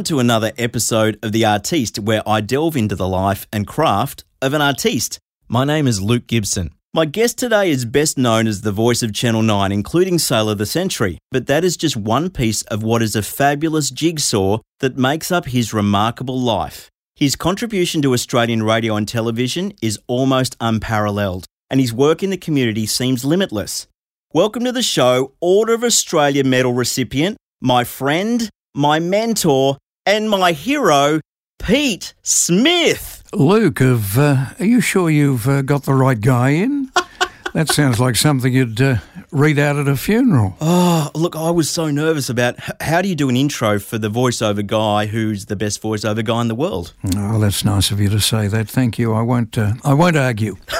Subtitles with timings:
[0.00, 4.24] Welcome to another episode of The Artiste, where I delve into the life and craft
[4.40, 5.18] of an artiste.
[5.46, 6.70] My name is Luke Gibson.
[6.94, 10.56] My guest today is best known as the voice of Channel 9, including Sale of
[10.56, 14.96] the Century, but that is just one piece of what is a fabulous jigsaw that
[14.96, 16.88] makes up his remarkable life.
[17.14, 22.38] His contribution to Australian radio and television is almost unparalleled, and his work in the
[22.38, 23.86] community seems limitless.
[24.32, 30.52] Welcome to the show, Order of Australia Medal recipient, my friend, my mentor, and my
[30.52, 31.20] hero,
[31.58, 33.22] Pete Smith.
[33.32, 36.90] Luke, have, uh, are you sure you've uh, got the right guy in?
[37.54, 38.96] that sounds like something you'd uh,
[39.30, 40.56] read out at a funeral.
[40.60, 43.98] Oh, look, I was so nervous about h- how do you do an intro for
[43.98, 46.92] the voiceover guy who's the best voiceover guy in the world?
[47.16, 48.68] Oh, that's nice of you to say that.
[48.68, 49.12] Thank you.
[49.14, 49.56] I won't.
[49.56, 50.56] Uh, I won't argue.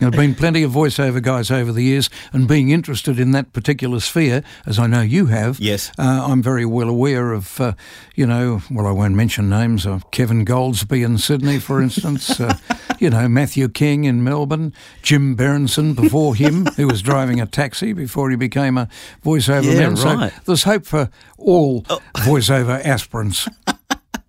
[0.00, 3.52] There have been plenty of voiceover guys over the years, and being interested in that
[3.52, 5.92] particular sphere, as I know you have, Yes.
[5.98, 7.74] uh, I'm very well aware of, uh,
[8.14, 12.56] you know, well, I won't mention names, of Kevin Goldsby in Sydney, for instance, uh,
[12.98, 17.92] you know, Matthew King in Melbourne, Jim Berenson before him, who was driving a taxi
[17.92, 18.88] before he became a
[19.22, 19.96] voiceover Yeah, man.
[19.98, 20.32] So right.
[20.46, 21.82] there's hope for all
[22.16, 23.46] voiceover aspirants.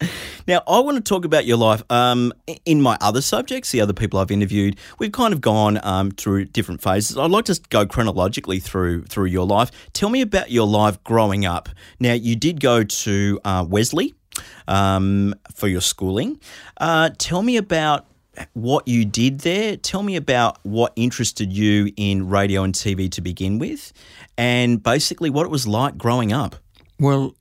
[0.47, 1.83] Now, I want to talk about your life.
[1.89, 2.33] Um,
[2.66, 6.45] in my other subjects, the other people I've interviewed, we've kind of gone um, through
[6.45, 7.17] different phases.
[7.17, 9.72] I'd like to go chronologically through through your life.
[9.94, 11.69] Tell me about your life growing up.
[11.99, 14.16] Now, you did go to uh, Wesley
[14.67, 16.40] um, for your schooling.
[16.78, 18.07] Uh, tell me about
[18.53, 19.78] what you did there.
[19.78, 23.94] Tell me about what interested you in radio and TV to begin with,
[24.38, 26.56] and basically what it was like growing up.
[27.00, 27.35] Well,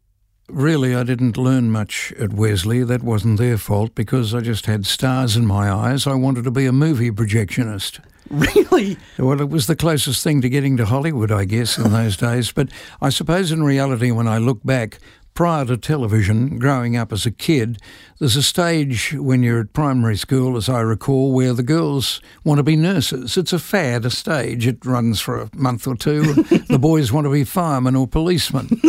[0.52, 2.82] really, I didn't learn much at Wesley.
[2.82, 6.06] That wasn't their fault because I just had stars in my eyes.
[6.06, 8.00] I wanted to be a movie projectionist.
[8.30, 8.96] Really?
[9.18, 12.52] Well, it was the closest thing to getting to Hollywood, I guess, in those days.
[12.52, 12.68] But
[13.00, 14.98] I suppose in reality, when I look back,
[15.34, 17.78] prior to television, growing up as a kid,
[18.18, 22.58] there's a stage when you're at primary school, as I recall, where the girls want
[22.58, 23.36] to be nurses.
[23.36, 24.66] It's a fad, a stage.
[24.66, 26.34] It runs for a month or two.
[26.68, 28.80] the boys want to be firemen or policemen.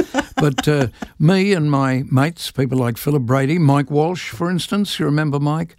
[0.41, 0.87] But uh,
[1.19, 5.75] me and my mates, people like Philip Brady, Mike Walsh, for instance, you remember Mike?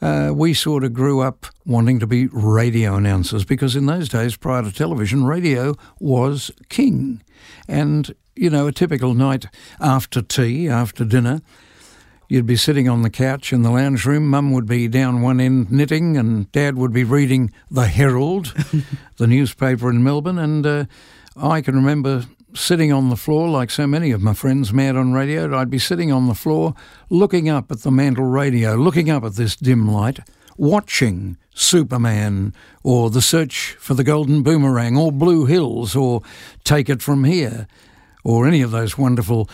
[0.00, 4.36] Uh, we sort of grew up wanting to be radio announcers because in those days,
[4.36, 7.24] prior to television, radio was king.
[7.66, 9.46] And, you know, a typical night
[9.80, 11.42] after tea, after dinner,
[12.26, 14.28] You'd be sitting on the couch in the lounge room.
[14.28, 18.54] Mum would be down one end knitting, and Dad would be reading The Herald,
[19.18, 20.38] the newspaper in Melbourne.
[20.38, 20.84] And uh,
[21.36, 25.12] I can remember sitting on the floor, like so many of my friends mad on
[25.12, 25.56] radio.
[25.56, 26.74] I'd be sitting on the floor,
[27.10, 30.20] looking up at the mantle radio, looking up at this dim light,
[30.56, 36.22] watching Superman or The Search for the Golden Boomerang or Blue Hills or
[36.62, 37.66] Take It From Here
[38.22, 39.48] or any of those wonderful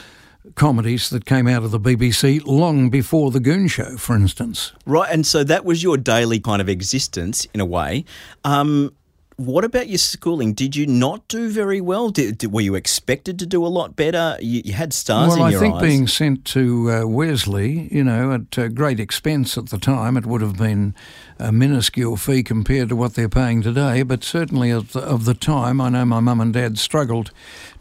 [0.54, 4.72] comedies that came out of the BBC long before The Goon Show, for instance.
[4.86, 8.04] Right, and so that was your daily kind of existence in a way.
[8.44, 8.94] Um,
[9.40, 10.52] what about your schooling?
[10.52, 12.10] Did you not do very well?
[12.10, 14.36] Did, did- were you expected to do a lot better?
[14.40, 15.82] You, you had stars well, in I think eyes.
[15.82, 20.26] being sent to uh, Wesley, you know, at uh, great expense at the time, it
[20.26, 20.94] would have been
[21.38, 24.02] a minuscule fee compared to what they're paying today.
[24.02, 27.30] But certainly of the, of the time, I know my mum and dad struggled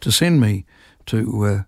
[0.00, 0.64] to send me
[1.06, 1.62] to uh,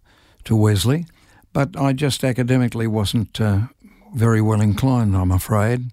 [0.44, 1.04] to Wesley,
[1.52, 3.66] but I just academically wasn't uh,
[4.14, 5.90] very well inclined, I'm afraid.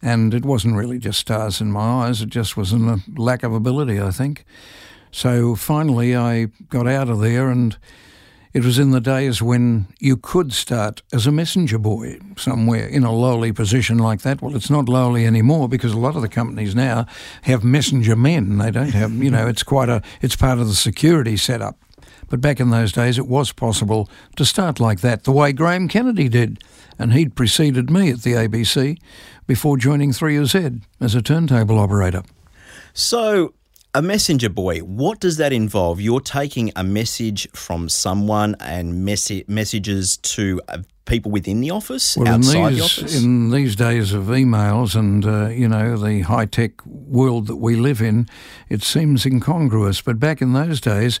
[0.00, 3.52] And it wasn't really just stars in my eyes, it just was a lack of
[3.52, 4.44] ability, I think.
[5.10, 7.76] So finally, I got out of there, and
[8.52, 13.04] it was in the days when you could start as a messenger boy somewhere in
[13.04, 14.40] a lowly position like that.
[14.40, 17.06] Well, it's not lowly anymore because a lot of the companies now
[17.42, 18.58] have messenger men.
[18.58, 21.78] They don't have, you know, it's quite a, it's part of the security setup.
[22.28, 25.88] But back in those days, it was possible to start like that, the way Graham
[25.88, 26.62] Kennedy did.
[26.98, 28.98] And he'd preceded me at the ABC
[29.46, 32.22] before joining 3UZ as a turntable operator.
[32.92, 33.54] So,
[33.94, 36.00] a messenger boy, what does that involve?
[36.00, 42.16] You're taking a message from someone and messi- messages to uh, people within the office,
[42.16, 43.22] Well, in outside the these, office?
[43.22, 47.76] in these days of emails and, uh, you know, the high tech world that we
[47.76, 48.28] live in,
[48.68, 50.02] it seems incongruous.
[50.02, 51.18] But back in those days,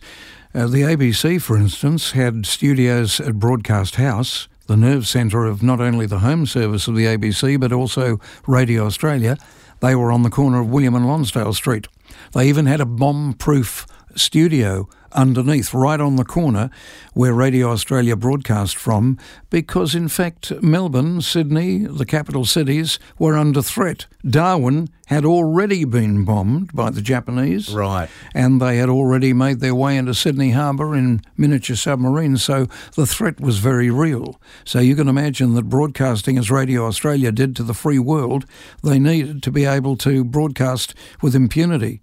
[0.54, 5.80] uh, the ABC, for instance, had studios at Broadcast House, the nerve centre of not
[5.80, 9.36] only the home service of the ABC, but also Radio Australia.
[9.80, 11.86] They were on the corner of William and Lonsdale Street.
[12.32, 13.86] They even had a bomb proof
[14.16, 16.70] studio underneath, right on the corner
[17.14, 19.18] where Radio Australia broadcast from,
[19.50, 24.06] because in fact Melbourne, Sydney, the capital cities, were under threat.
[24.28, 27.72] Darwin had already been bombed by the Japanese.
[27.72, 28.10] Right.
[28.34, 33.06] And they had already made their way into Sydney Harbour in miniature submarines, so the
[33.06, 34.38] threat was very real.
[34.64, 38.44] So you can imagine that broadcasting as Radio Australia did to the free world,
[38.82, 42.02] they needed to be able to broadcast with impunity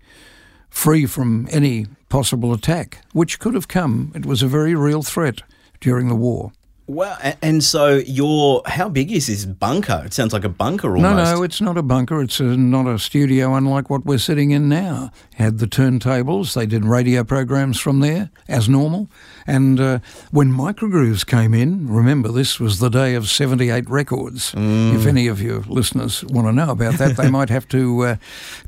[0.75, 4.11] free from any possible attack, which could have come.
[4.13, 5.41] It was a very real threat
[5.79, 6.51] during the war.
[6.87, 10.03] Well, and so your how big is this bunker?
[10.05, 11.01] It sounds like a bunker almost.
[11.01, 12.21] No, no, it's not a bunker.
[12.21, 15.09] It's a, not a studio unlike what we're sitting in now.
[15.33, 16.53] Had the turntables.
[16.53, 19.09] They did radio programs from there as normal.
[19.47, 19.99] And uh,
[20.31, 24.51] when Microgrooves came in, remember this was the day of 78 records.
[24.53, 24.95] Mm.
[24.95, 28.15] If any of your listeners want to know about that, they might have to uh,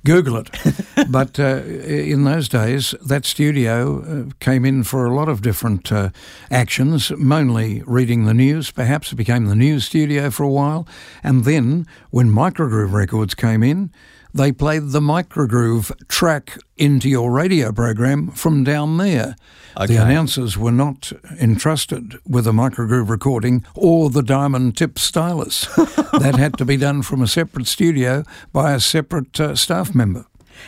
[0.05, 0.49] Google it.
[1.09, 5.91] but uh, in those days, that studio uh, came in for a lot of different
[5.91, 6.09] uh,
[6.51, 8.69] actions, mainly reading the news.
[8.71, 10.87] Perhaps it became the news studio for a while.
[11.23, 13.91] And then when Microgroove Records came in,
[14.33, 19.35] they played the microgroove track into your radio program from down there.
[19.79, 19.93] Okay.
[19.93, 25.65] The announcers were not entrusted with a microgroove recording or the diamond tip stylus.
[25.75, 30.25] that had to be done from a separate studio by a separate uh, staff member.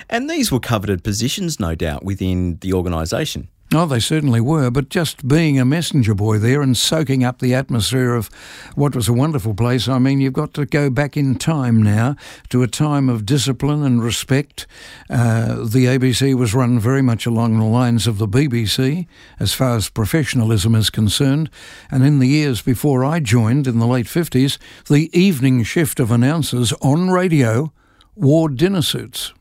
[0.09, 3.47] And these were coveted positions, no doubt, within the organisation.
[3.71, 7.54] Oh, they certainly were, but just being a messenger boy there and soaking up the
[7.54, 8.27] atmosphere of
[8.74, 12.16] what was a wonderful place, I mean, you've got to go back in time now
[12.50, 14.66] to a time of discipline and respect.
[15.07, 19.06] Uh, the ABC was run very much along the lines of the BBC
[19.39, 21.51] as far as professionalism is concerned,
[21.92, 24.57] and in the years before I joined in the late 50s,
[24.88, 27.71] the evening shift of announcers on radio
[28.16, 29.31] wore dinner suits.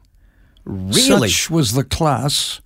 [0.67, 1.31] Really?
[1.31, 2.61] Such was the class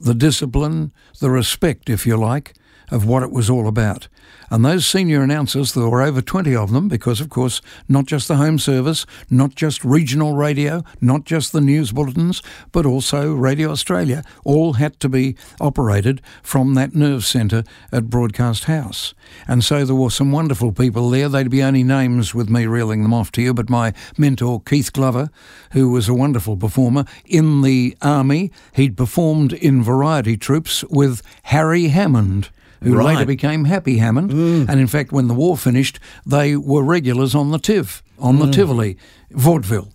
[0.00, 2.54] the discipline, the respect, if you like,
[2.90, 4.08] of what it was all about.
[4.50, 8.28] And those senior announcers, there were over 20 of them, because, of course, not just
[8.28, 13.70] the home service, not just regional radio, not just the news bulletins, but also Radio
[13.70, 19.14] Australia, all had to be operated from that nerve centre at Broadcast House.
[19.48, 21.28] And so there were some wonderful people there.
[21.28, 24.92] They'd be only names with me reeling them off to you, but my mentor, Keith
[24.92, 25.30] Glover,
[25.72, 31.88] who was a wonderful performer in the Army, he'd performed in variety troops with Harry
[31.88, 32.50] Hammond
[32.84, 33.14] who right.
[33.14, 34.30] later became Happy Hammond.
[34.30, 34.68] Mm.
[34.68, 38.46] And in fact, when the war finished, they were regulars on the TIV, on mm.
[38.46, 38.96] the Tivoli,
[39.30, 39.93] vaudeville.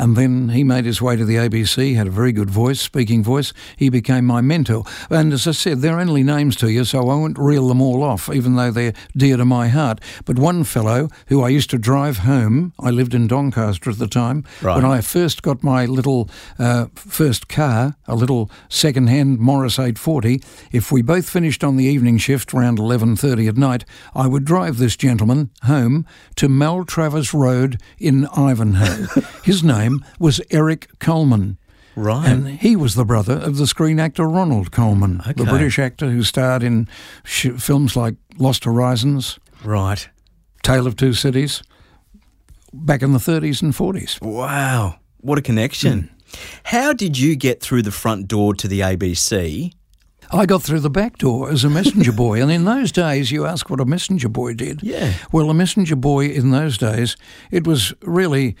[0.00, 3.22] And then he made his way to the ABC, had a very good voice, speaking
[3.22, 3.52] voice.
[3.76, 4.84] He became my mentor.
[5.10, 8.02] And as I said, they're only names to you, so I won't reel them all
[8.02, 10.00] off, even though they're dear to my heart.
[10.24, 14.06] But one fellow who I used to drive home, I lived in Doncaster at the
[14.06, 14.76] time, right.
[14.76, 20.40] when I first got my little uh, first car, a little second-hand Morris 840,
[20.72, 24.78] if we both finished on the evening shift around 11.30 at night, I would drive
[24.78, 26.06] this gentleman home
[26.36, 29.06] to Maltravers Road in Ivanhoe.
[29.44, 31.58] His name name was Eric Colman.
[31.96, 32.28] Right.
[32.28, 35.32] And he was the brother of the screen actor Ronald Colman, okay.
[35.32, 36.88] the British actor who starred in
[37.24, 39.38] sh- films like Lost Horizons.
[39.64, 40.08] Right.
[40.62, 41.62] Tale of Two Cities,
[42.72, 44.20] back in the 30s and 40s.
[44.22, 44.96] Wow.
[45.18, 46.02] What a connection.
[46.02, 46.38] Mm.
[46.64, 49.72] How did you get through the front door to the ABC?
[50.32, 52.40] I got through the back door as a messenger boy.
[52.40, 54.82] and in those days, you ask what a messenger boy did.
[54.82, 55.14] Yeah.
[55.32, 57.16] Well, a messenger boy in those days,
[57.50, 58.56] it was really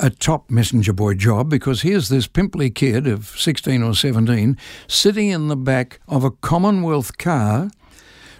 [0.00, 4.56] a top messenger boy job because here's this pimply kid of 16 or 17
[4.88, 7.70] sitting in the back of a Commonwealth car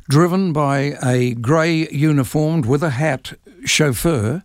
[0.08, 4.42] driven by a grey uniformed with a hat chauffeur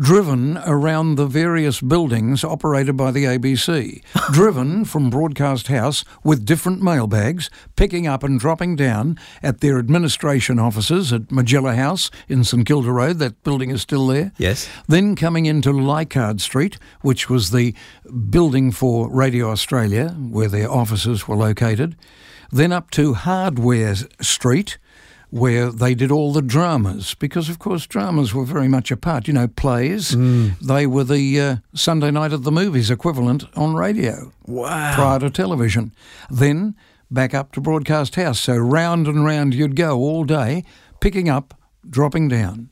[0.00, 4.02] driven around the various buildings operated by the ABC,
[4.32, 10.58] driven from Broadcast House with different mailbags, picking up and dropping down at their administration
[10.58, 13.18] offices at Magilla House in St Kilda Road.
[13.18, 14.32] That building is still there.
[14.38, 14.70] Yes.
[14.88, 17.74] Then coming into Leichhardt Street, which was the
[18.30, 21.94] building for Radio Australia, where their offices were located.
[22.50, 24.78] Then up to Hardware Street
[25.30, 29.26] where they did all the dramas because, of course, dramas were very much a part.
[29.26, 30.14] You know, plays.
[30.14, 30.58] Mm.
[30.58, 34.32] They were the uh, Sunday night at the movies equivalent on radio.
[34.46, 34.94] Wow.
[34.94, 35.92] Prior to television.
[36.28, 36.74] Then
[37.10, 38.40] back up to Broadcast House.
[38.40, 40.64] So round and round you'd go all day,
[41.00, 41.54] picking up,
[41.88, 42.70] dropping down.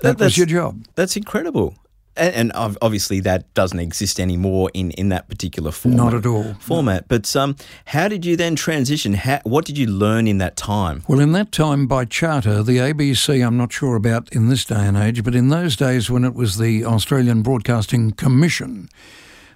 [0.00, 0.86] That, that was your job.
[0.94, 1.76] That's incredible
[2.16, 5.96] and, and, obviously that doesn't exist anymore in, in that particular format.
[5.96, 6.54] Not at all.
[6.54, 7.02] Format.
[7.02, 7.06] No.
[7.08, 9.14] But um, how did you then transition?
[9.14, 11.04] How, what did you learn in that time?
[11.08, 14.86] Well, in that time, by charter, the ABC, I'm not sure about in this day
[14.86, 18.88] and age, but in those days when it was the Australian Broadcasting Commission,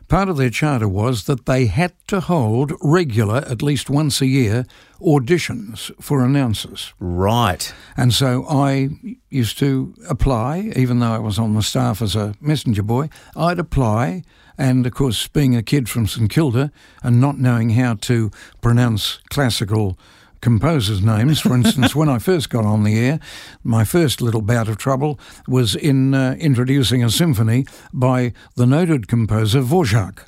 [0.08, 4.26] part of their charter was that they had to hold regular, at least once a
[4.26, 4.64] year,
[5.00, 6.92] auditions for announcers.
[6.98, 7.72] Right.
[7.96, 8.90] And so I
[9.30, 13.58] used to apply, even though I was on the staff as a messenger boy, I'd
[13.58, 14.22] apply.
[14.56, 16.70] And of course, being a kid from St Kilda
[17.02, 18.30] and not knowing how to
[18.60, 19.98] pronounce classical
[20.44, 21.40] composers' names.
[21.40, 23.18] For instance, when I first got on the air,
[23.64, 29.08] my first little bout of trouble was in uh, introducing a symphony by the noted
[29.08, 30.18] composer Dvorak.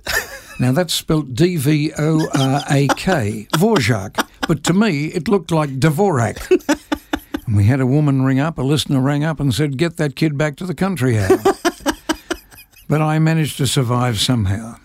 [0.58, 4.26] Now that's spelt D V O R A K, Dvorak.
[4.48, 6.38] But to me, it looked like Dvorak.
[7.46, 10.16] And we had a woman ring up, a listener rang up and said, Get that
[10.16, 11.62] kid back to the country house.
[12.88, 14.76] but I managed to survive somehow.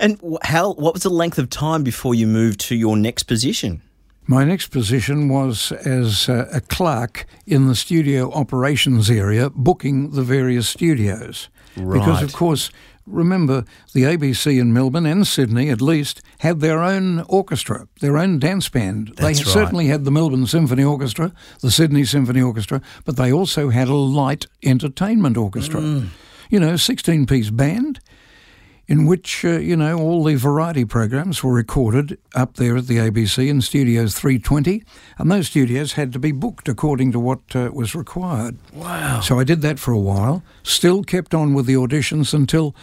[0.00, 0.72] And how?
[0.72, 3.82] What was the length of time before you moved to your next position?
[4.30, 10.22] My next position was as uh, a clerk in the studio operations area, booking the
[10.22, 11.48] various studios.
[11.78, 11.98] Right.
[11.98, 12.70] Because, of course,
[13.06, 18.38] remember, the ABC in Melbourne and Sydney, at least, had their own orchestra, their own
[18.38, 19.14] dance band.
[19.16, 19.52] That's they right.
[19.54, 21.32] certainly had the Melbourne Symphony Orchestra,
[21.62, 25.80] the Sydney Symphony Orchestra, but they also had a light entertainment orchestra.
[25.80, 26.08] Mm.
[26.50, 28.00] You know, 16 piece band
[28.88, 32.96] in which, uh, you know, all the variety programs were recorded up there at the
[32.96, 34.82] ABC in Studios 320,
[35.18, 38.56] and those studios had to be booked according to what uh, was required.
[38.72, 39.20] Wow.
[39.20, 42.74] So I did that for a while, still kept on with the auditions until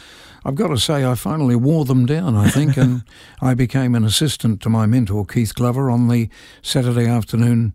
[0.46, 3.04] I've got to say I finally wore them down, I think, and
[3.42, 6.30] I became an assistant to my mentor, Keith Glover, on the
[6.62, 7.74] Saturday afternoon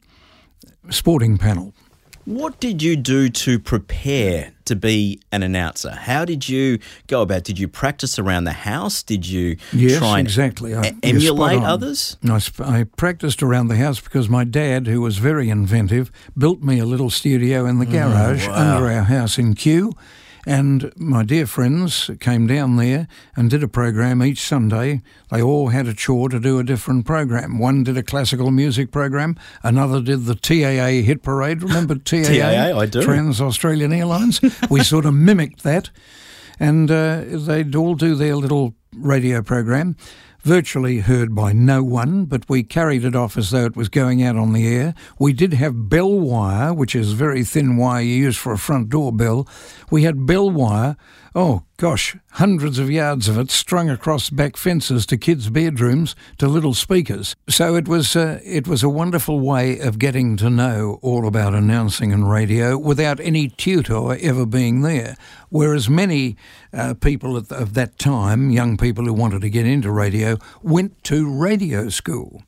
[0.88, 1.74] sporting panel.
[2.26, 5.90] What did you do to prepare to be an announcer?
[5.90, 7.44] How did you go about?
[7.44, 9.02] Did you practice around the house?
[9.02, 10.74] Did you Yes, try and exactly.
[10.74, 12.18] I- emulate others?
[12.28, 16.62] I, sp- I practiced around the house because my dad, who was very inventive, built
[16.62, 18.76] me a little studio in the mm, garage wow.
[18.76, 19.94] under our house in Kew.
[20.46, 25.02] And my dear friends came down there and did a program each Sunday.
[25.30, 27.58] They all had a chore to do a different program.
[27.58, 31.62] One did a classical music program, another did the TAA hit parade.
[31.62, 32.24] Remember TAA?
[32.24, 33.02] TAA, I do.
[33.02, 34.40] Trans Australian Airlines.
[34.70, 35.90] we sort of mimicked that
[36.60, 39.96] and uh, they'd all do their little radio program,
[40.42, 44.22] virtually heard by no one, but we carried it off as though it was going
[44.22, 44.94] out on the air.
[45.18, 48.88] We did have bell wire, which is very thin wire you use for a front
[48.88, 49.46] door bell.
[49.90, 50.96] We had bell wire,
[51.34, 56.48] oh gosh, hundreds of yards of it strung across back fences to kids' bedrooms to
[56.48, 57.34] little speakers.
[57.48, 61.54] So it was uh, it was a wonderful way of getting to know all about
[61.54, 65.16] announcing and radio without any tutor ever being there.
[65.48, 66.36] Whereas many
[66.72, 71.02] uh, people at, of that time, young people who wanted to get into radio, went
[71.04, 72.42] to radio school.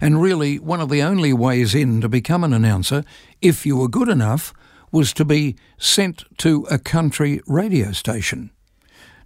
[0.00, 3.04] And really, one of the only ways in to become an announcer,
[3.40, 4.52] if you were good enough,
[4.96, 8.50] was to be sent to a country radio station.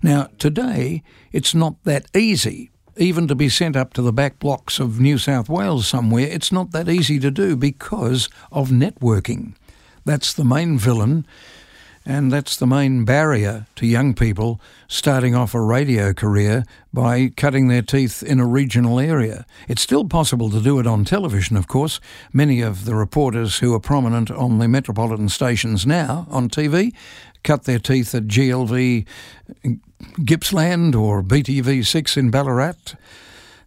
[0.02, 2.72] Now, today, it's not that easy.
[2.96, 6.50] Even to be sent up to the back blocks of New South Wales somewhere, it's
[6.50, 9.54] not that easy to do because of networking.
[10.04, 11.24] That's the main villain,
[12.06, 17.68] and that's the main barrier to young people starting off a radio career by cutting
[17.68, 19.44] their teeth in a regional area.
[19.68, 22.00] It's still possible to do it on television, of course.
[22.32, 26.94] Many of the reporters who are prominent on the metropolitan stations now on TV
[27.42, 29.06] cut their teeth at GLV
[30.24, 32.94] Gippsland or BTV6 in Ballarat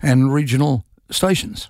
[0.01, 1.69] and regional stations.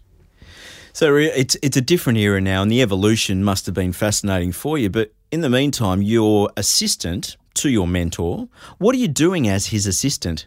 [0.93, 4.77] So it's it's a different era now, and the evolution must have been fascinating for
[4.77, 4.91] you.
[4.91, 8.47] But in the meantime, your assistant to your mentor,
[8.77, 10.45] what are you doing as his assistant?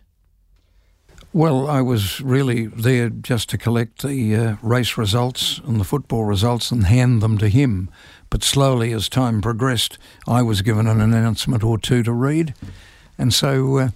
[1.33, 6.23] Well, I was really there just to collect the uh, race results and the football
[6.23, 7.90] results and hand them to him.
[8.31, 12.55] But slowly, as time progressed, I was given an announcement or two to read.
[13.19, 13.88] And so, uh,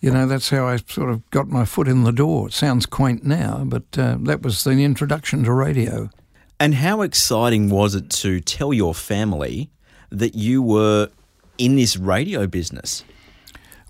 [0.00, 2.48] you know, that's how I sort of got my foot in the door.
[2.48, 6.08] It sounds quaint now, but uh, that was the introduction to radio.
[6.58, 9.70] And how exciting was it to tell your family
[10.12, 11.08] that you were
[11.58, 13.04] in this radio business?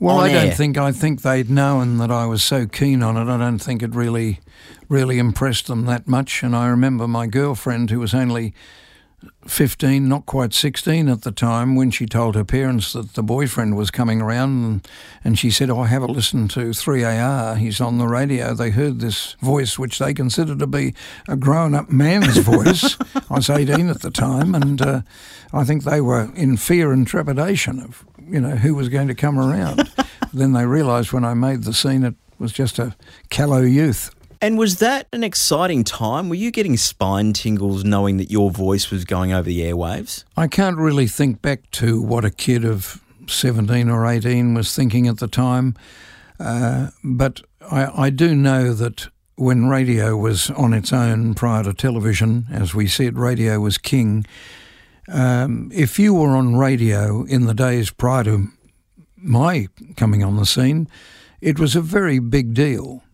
[0.01, 3.33] Well, I don't think I think they'd known that I was so keen on it.
[3.33, 4.41] I don't think it really,
[4.89, 6.43] really impressed them that much.
[6.43, 8.53] And I remember my girlfriend, who was only
[9.47, 13.77] fifteen, not quite sixteen at the time, when she told her parents that the boyfriend
[13.77, 14.89] was coming around, and,
[15.25, 17.59] and she said, "Oh, have a listen to 3AR.
[17.59, 20.95] He's on the radio." They heard this voice, which they considered to be
[21.29, 22.97] a grown-up man's voice.
[23.31, 25.03] I was eighteen at the time, and uh,
[25.53, 29.15] I think they were in fear and trepidation of you know who was going to
[29.15, 29.91] come around.
[30.33, 32.95] then they realised when I made the scene, it was just a
[33.31, 34.15] callow youth.
[34.43, 36.29] And was that an exciting time?
[36.29, 40.25] Were you getting spine tingles knowing that your voice was going over the airwaves?
[40.37, 45.07] I can't really think back to what a kid of 17 or 18 was thinking
[45.07, 45.77] at the time.
[46.41, 49.07] Uh, but I, I do know that
[49.37, 54.27] when radio was on its own prior to television, as we said, radio was king.
[55.07, 58.49] Um, if you were on radio in the days prior to
[59.17, 60.89] my coming on the scene,
[61.41, 63.05] it was a very big deal.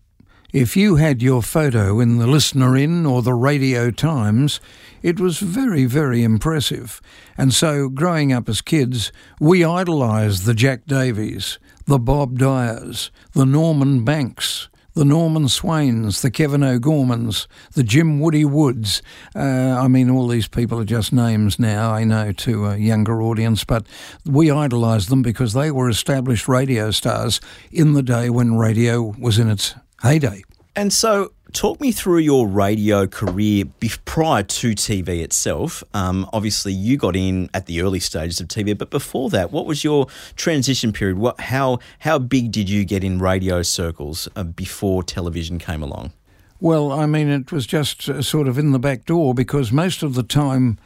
[0.51, 4.59] If you had your photo in the Listener In or the Radio Times,
[5.03, 6.99] it was very, very impressive.
[7.37, 13.45] And so, growing up as kids, we idolised the Jack Davies, the Bob Dyers, the
[13.45, 19.03] Norman Banks, the Norman Swains, the Kevin O'Gormans, the Jim Woody Woods.
[19.35, 19.39] Uh,
[19.79, 23.63] I mean, all these people are just names now, I know, to a younger audience,
[23.63, 23.85] but
[24.25, 27.39] we idolised them because they were established radio stars
[27.71, 30.43] in the day when radio was in its heyday.
[30.75, 33.65] And so, talk me through your radio career
[34.05, 35.83] prior to TV itself.
[35.93, 39.65] Um, obviously, you got in at the early stages of TV, but before that, what
[39.65, 41.17] was your transition period?
[41.17, 46.13] What, how, how big did you get in radio circles uh, before television came along?
[46.61, 50.03] Well, I mean, it was just uh, sort of in the back door because most
[50.03, 50.77] of the time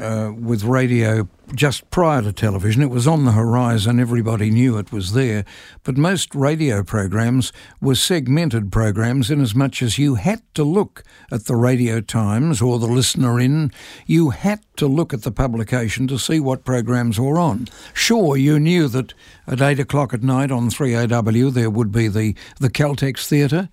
[0.00, 2.82] uh, with radio just prior to television.
[2.82, 5.44] It was on the horizon, everybody knew it was there.
[5.84, 11.04] But most radio programs were segmented programs in as much as you had to look
[11.30, 13.70] at the Radio Times or the Listener In.
[14.06, 17.68] You had to look at the publication to see what programs were on.
[17.94, 19.14] Sure, you knew that
[19.46, 23.68] at 8 o'clock at night on 3AW there would be the, the Caltex Theatre.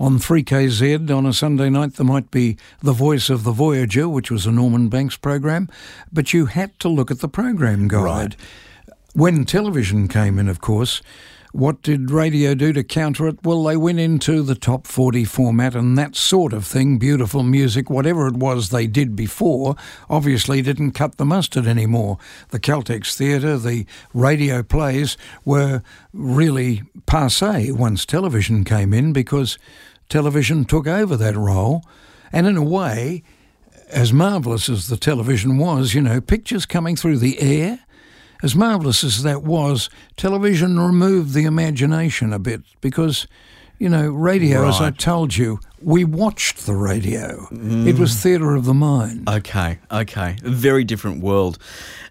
[0.00, 4.30] On 3KZ on a Sunday night, there might be The Voice of the Voyager, which
[4.30, 5.68] was a Norman Banks program,
[6.12, 8.02] but you had to look at the program guide.
[8.04, 8.36] Right.
[9.14, 11.02] When television came in, of course,
[11.52, 13.42] what did radio do to counter it?
[13.42, 17.90] Well, they went into the top 40 format and that sort of thing, beautiful music,
[17.90, 19.74] whatever it was they did before,
[20.10, 22.18] obviously didn't cut the mustard anymore.
[22.50, 25.82] The Caltex Theatre, the radio plays were
[26.12, 29.58] really passe once television came in because
[30.08, 31.84] television took over that role.
[32.32, 33.22] And in a way,
[33.90, 37.80] as marvellous as the television was, you know, pictures coming through the air,
[38.42, 43.26] as marvellous as that was, television removed the imagination a bit because,
[43.78, 44.68] you know, radio, right.
[44.68, 47.46] as I told you, we watched the radio.
[47.50, 47.86] Mm.
[47.86, 49.28] It was theatre of the mind.
[49.28, 50.36] Okay, okay.
[50.42, 51.58] A very different world.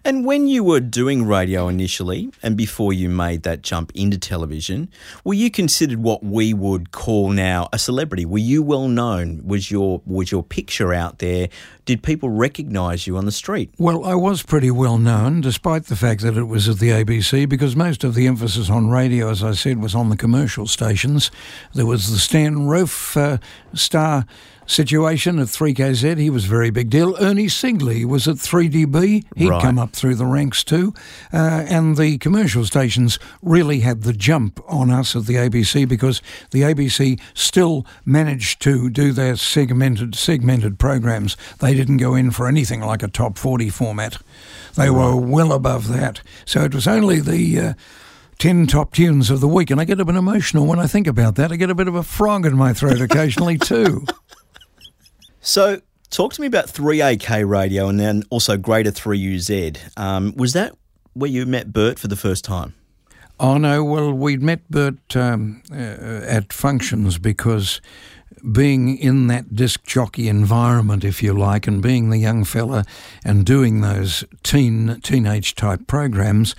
[0.04, 4.88] And when you were doing radio initially and before you made that jump into television,
[5.24, 8.24] were you considered what we would call now a celebrity?
[8.24, 9.46] Were you well known?
[9.46, 11.48] Was your was your picture out there?
[11.88, 13.70] Did people recognise you on the street?
[13.78, 17.48] Well, I was pretty well known, despite the fact that it was at the ABC,
[17.48, 21.30] because most of the emphasis on radio, as I said, was on the commercial stations.
[21.72, 23.38] There was the Stan Rofe uh,
[23.72, 24.26] star
[24.68, 26.18] situation at 3KZ.
[26.18, 27.16] He was a very big deal.
[27.20, 29.24] Ernie Sigley was at 3DB.
[29.36, 29.62] He'd right.
[29.62, 30.94] come up through the ranks too.
[31.32, 36.22] Uh, and the commercial stations really had the jump on us at the ABC because
[36.50, 41.36] the ABC still managed to do their segmented segmented programs.
[41.58, 44.18] They didn't go in for anything like a top 40 format.
[44.76, 46.20] They were well above that.
[46.44, 47.74] So it was only the uh,
[48.38, 49.70] 10 top tunes of the week.
[49.70, 51.50] And I get a bit emotional when I think about that.
[51.50, 54.06] I get a bit of a frog in my throat occasionally, too.
[55.48, 55.80] So,
[56.10, 59.98] talk to me about 3AK radio and then also Greater 3UZ.
[59.98, 60.76] Um, was that
[61.14, 62.74] where you met Bert for the first time?
[63.40, 63.82] Oh, no.
[63.82, 67.80] Well, we'd met Bert um, uh, at functions because
[68.52, 72.84] being in that disc jockey environment, if you like, and being the young fella
[73.24, 76.54] and doing those teen teenage type programs,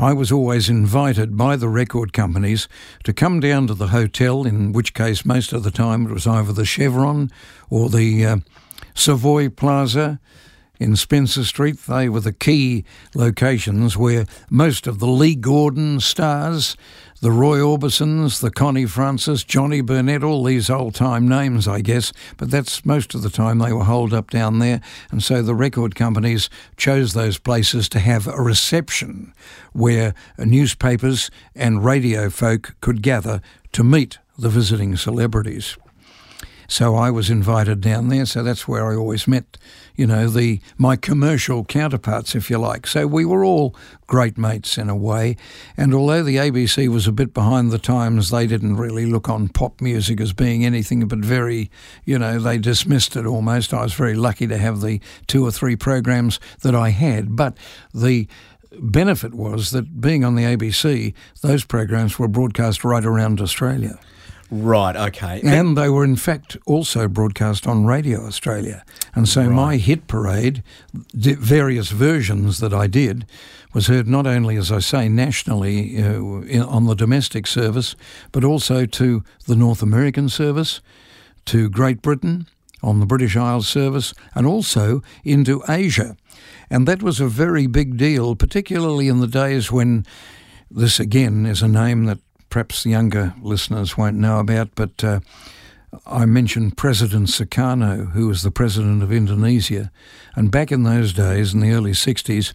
[0.00, 2.68] I was always invited by the record companies
[3.04, 6.26] to come down to the hotel, in which case most of the time it was
[6.26, 7.30] either the Chevron
[7.68, 8.36] or the uh,
[8.94, 10.18] Savoy Plaza
[10.78, 11.80] in Spencer Street.
[11.80, 16.78] They were the key locations where most of the Lee Gordon stars,
[17.20, 22.14] the Roy Orbisons, the Connie Francis, Johnny Burnette, all these old time names, I guess,
[22.38, 24.80] but that's most of the time they were holed up down there.
[25.10, 29.34] And so the record companies chose those places to have a reception
[29.72, 35.76] where newspapers and radio folk could gather to meet the visiting celebrities.
[36.70, 38.24] So I was invited down there.
[38.24, 39.58] So that's where I always met,
[39.96, 42.86] you know, the my commercial counterparts, if you like.
[42.86, 43.74] So we were all
[44.06, 45.36] great mates in a way.
[45.76, 49.48] And although the ABC was a bit behind the times, they didn't really look on
[49.48, 51.72] pop music as being anything but very,
[52.04, 53.74] you know, they dismissed it almost.
[53.74, 57.34] I was very lucky to have the two or three programs that I had.
[57.34, 57.56] But
[57.92, 58.28] the
[58.78, 63.98] benefit was that being on the ABC, those programs were broadcast right around Australia.
[64.50, 65.40] Right, okay.
[65.44, 68.84] And they were, in fact, also broadcast on Radio Australia.
[69.14, 69.50] And so right.
[69.50, 70.64] my hit parade,
[71.14, 73.26] the various versions that I did,
[73.72, 77.94] was heard not only, as I say, nationally uh, in, on the domestic service,
[78.32, 80.80] but also to the North American service,
[81.46, 82.46] to Great Britain
[82.82, 86.16] on the British Isles service, and also into Asia.
[86.70, 90.06] And that was a very big deal, particularly in the days when
[90.70, 92.18] this, again, is a name that
[92.50, 95.20] perhaps the younger listeners won't know about, but uh,
[96.06, 99.90] I mentioned President Sukarno, who was the president of Indonesia.
[100.36, 102.52] And back in those days, in the early 60s,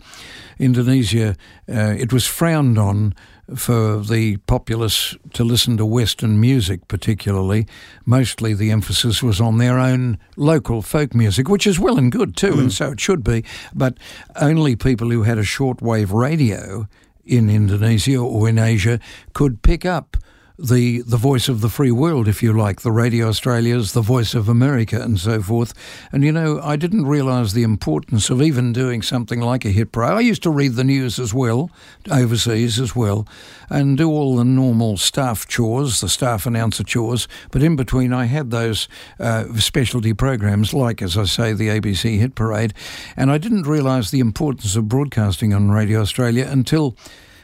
[0.58, 1.36] Indonesia,
[1.68, 3.14] uh, it was frowned on
[3.56, 7.68] for the populace to listen to Western music, particularly.
[8.06, 12.36] Mostly the emphasis was on their own local folk music, which is well and good
[12.36, 12.60] too, mm.
[12.60, 13.44] and so it should be.
[13.74, 13.98] But
[14.38, 16.88] only people who had a shortwave radio
[17.26, 19.00] in Indonesia or in Asia
[19.34, 20.18] could pick up
[20.58, 24.34] the the voice of the free world, if you like, the Radio Australia's, the voice
[24.34, 25.74] of America, and so forth.
[26.12, 29.92] And you know, I didn't realise the importance of even doing something like a hit
[29.92, 30.14] parade.
[30.14, 31.70] I used to read the news as well,
[32.10, 33.28] overseas as well,
[33.70, 37.28] and do all the normal staff chores, the staff announcer chores.
[37.52, 38.88] But in between, I had those
[39.20, 42.74] uh, specialty programs, like as I say, the ABC Hit Parade,
[43.18, 46.96] and I didn't realise the importance of broadcasting on Radio Australia until.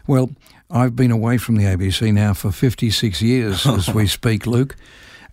[0.07, 0.31] Well,
[0.73, 4.77] I've been away from the ABC now for 56 years as we speak, Luke.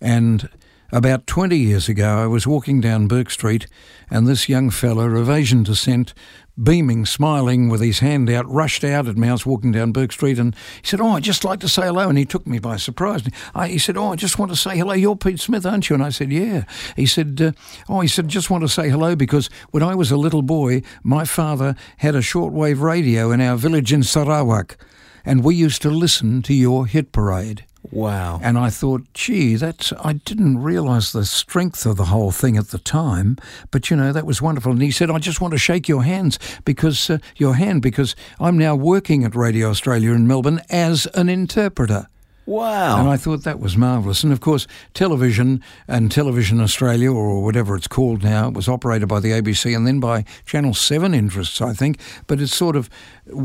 [0.01, 0.49] And
[0.91, 3.67] about 20 years ago, I was walking down Bourke Street,
[4.09, 6.13] and this young fellow of Asian descent,
[6.61, 9.29] beaming, smiling, with his hand out, rushed out at me.
[9.29, 11.83] I was walking down Bourke Street, and he said, "Oh, I'd just like to say
[11.83, 13.23] hello." And he took me by surprise.
[13.55, 14.93] I, he said, "Oh, I just want to say hello.
[14.93, 16.65] You're Pete Smith, aren't you?" And I said, "Yeah."
[16.97, 17.51] He said, uh,
[17.87, 20.81] "Oh, he said, just want to say hello because when I was a little boy,
[21.03, 24.77] my father had a shortwave radio in our village in Sarawak."
[25.25, 27.65] And we used to listen to your hit parade.
[27.91, 28.39] Wow.
[28.43, 32.69] And I thought, gee, that's, I didn't realize the strength of the whole thing at
[32.69, 33.37] the time,
[33.71, 34.71] but you know, that was wonderful.
[34.71, 38.15] And he said, I just want to shake your hands because, uh, your hand, because
[38.39, 42.07] I'm now working at Radio Australia in Melbourne as an interpreter.
[42.49, 43.01] Wow.
[43.01, 44.23] And I thought that was marvellous.
[44.23, 49.19] And of course, television and Television Australia, or whatever it's called now, was operated by
[49.19, 51.99] the ABC and then by Channel 7 interests, I think.
[52.25, 52.89] But it's sort of,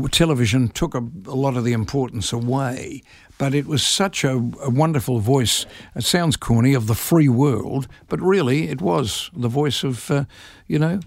[0.09, 3.03] television took a, a lot of the importance away.
[3.37, 5.67] But it was such a, a wonderful voice.
[5.95, 10.25] It sounds corny, of the free world, but really it was the voice of, uh,
[10.65, 10.99] you know,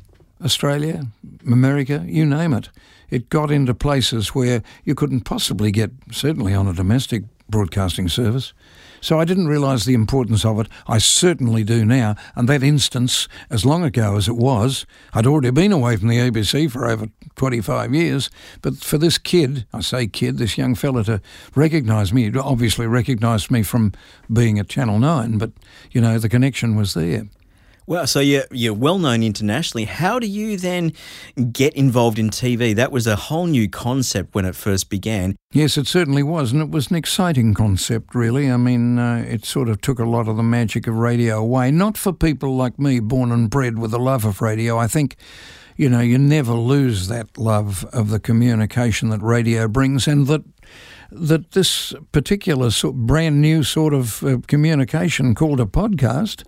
[0.44, 1.08] Australia,
[1.44, 2.68] America, you name it.
[3.10, 8.52] It got into places where you couldn't possibly get, certainly on a domestic broadcasting service.
[9.00, 10.68] So I didn't realise the importance of it.
[10.86, 12.16] I certainly do now.
[12.34, 16.18] And that instance, as long ago as it was, I'd already been away from the
[16.18, 18.30] ABC for over 25 years.
[18.60, 21.20] But for this kid, I say kid, this young fella to
[21.54, 23.92] recognise me, obviously recognised me from
[24.32, 25.52] being at Channel 9, but,
[25.92, 27.28] you know, the connection was there.
[27.88, 29.86] Well, so you're, you're well known internationally.
[29.86, 30.92] How do you then
[31.50, 32.76] get involved in TV?
[32.76, 35.36] That was a whole new concept when it first began.
[35.52, 38.50] Yes, it certainly was, and it was an exciting concept, really.
[38.50, 41.70] I mean, uh, it sort of took a lot of the magic of radio away.
[41.70, 44.76] Not for people like me, born and bred with a love of radio.
[44.76, 45.16] I think
[45.78, 50.42] you know, you never lose that love of the communication that radio brings, and that
[51.10, 56.42] that this particular sort, brand new sort of uh, communication called a podcast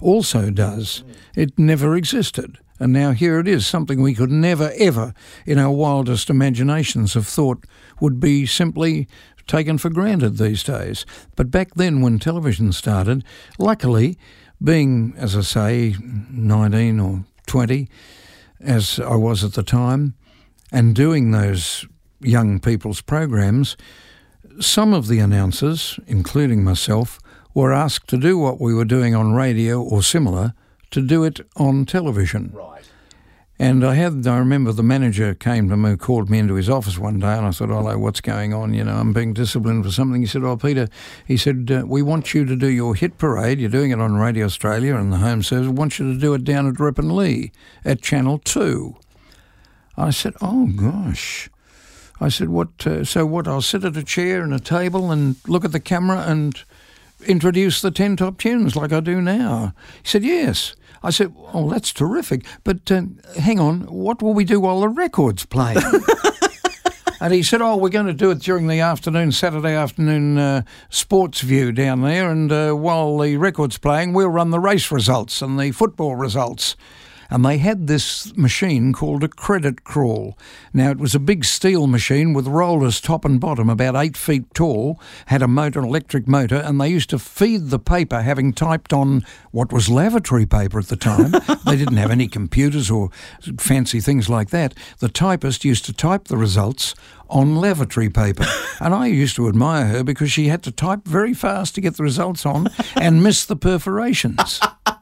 [0.00, 1.04] also does.
[1.34, 2.58] It never existed.
[2.78, 5.14] And now here it is, something we could never, ever,
[5.46, 7.64] in our wildest imaginations, have thought
[8.00, 9.08] would be simply
[9.46, 11.06] taken for granted these days.
[11.36, 13.24] But back then, when television started,
[13.58, 14.18] luckily,
[14.62, 17.88] being, as I say, 19 or 20,
[18.60, 20.14] as I was at the time,
[20.72, 21.86] and doing those
[22.20, 23.76] young people's programs,
[24.60, 27.20] some of the announcers, including myself,
[27.56, 30.52] were asked to do what we were doing on radio or similar,
[30.90, 32.52] to do it on television.
[32.52, 32.84] Right.
[33.58, 36.98] And I had, I remember the manager came to me, called me into his office
[36.98, 38.74] one day, and I said, "Hello, what's going on?
[38.74, 40.88] You know, I'm being disciplined for something." He said, "Oh, Peter,"
[41.26, 43.58] he said, uh, "We want you to do your hit parade.
[43.58, 45.68] You're doing it on Radio Australia and the Home Service.
[45.68, 47.50] We want you to do it down at Ripponlea
[47.86, 48.96] at Channel Two.
[49.96, 51.48] I said, "Oh gosh."
[52.20, 52.86] I said, "What?
[52.86, 53.48] Uh, so what?
[53.48, 56.62] I'll sit at a chair and a table and look at the camera and."
[57.26, 59.72] Introduce the 10 top tunes like I do now?
[60.02, 60.74] He said, Yes.
[61.02, 62.44] I said, Oh, that's terrific.
[62.64, 63.02] But uh,
[63.38, 65.78] hang on, what will we do while the record's playing?
[67.20, 70.62] and he said, Oh, we're going to do it during the afternoon, Saturday afternoon uh,
[70.90, 72.30] sports view down there.
[72.30, 76.76] And uh, while the record's playing, we'll run the race results and the football results.
[77.30, 80.38] And they had this machine called a credit crawl.
[80.72, 84.52] Now, it was a big steel machine with rollers top and bottom, about eight feet
[84.54, 88.92] tall, had a motor, electric motor, and they used to feed the paper, having typed
[88.92, 91.30] on what was lavatory paper at the time.
[91.66, 93.10] they didn't have any computers or
[93.58, 94.74] fancy things like that.
[94.98, 96.94] The typist used to type the results
[97.28, 98.46] on lavatory paper.
[98.80, 101.96] and I used to admire her because she had to type very fast to get
[101.96, 104.60] the results on and miss the perforations.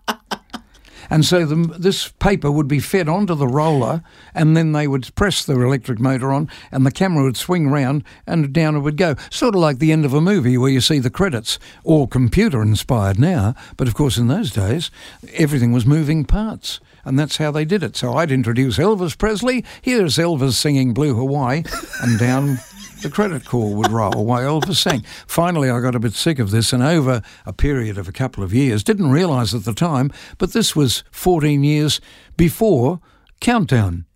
[1.10, 4.02] And so the, this paper would be fed onto the roller,
[4.34, 8.04] and then they would press the electric motor on, and the camera would swing round,
[8.26, 9.16] and down it would go.
[9.30, 12.62] Sort of like the end of a movie where you see the credits, all computer
[12.62, 13.54] inspired now.
[13.76, 14.90] But of course, in those days,
[15.34, 17.96] everything was moving parts and that's how they did it.
[17.96, 19.64] So I'd introduce Elvis Presley.
[19.82, 21.62] Here's Elvis singing Blue Hawaii,
[22.02, 22.58] and down
[23.04, 25.04] the credit crawl would roll away while Elvis sang.
[25.26, 28.42] Finally, I got a bit sick of this, and over a period of a couple
[28.42, 32.00] of years, didn't realise at the time, but this was 14 years
[32.38, 33.00] before
[33.40, 34.06] Countdown.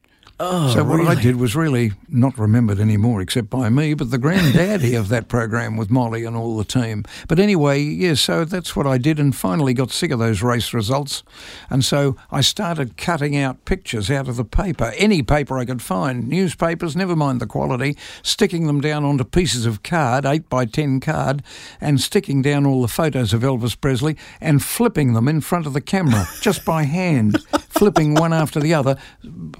[0.40, 1.16] Oh, so what really?
[1.16, 5.26] I did was really not remembered anymore, except by me, but the granddaddy of that
[5.26, 7.04] program with Molly and all the team.
[7.26, 10.72] But anyway, yeah, so that's what I did, and finally got sick of those race
[10.72, 11.24] results,
[11.70, 15.82] and so I started cutting out pictures out of the paper, any paper I could
[15.82, 20.66] find, newspapers, never mind the quality, sticking them down onto pieces of card, eight by
[20.66, 21.42] ten card,
[21.80, 25.72] and sticking down all the photos of Elvis Presley and flipping them in front of
[25.72, 27.38] the camera just by hand,
[27.78, 28.96] flipping one after the other.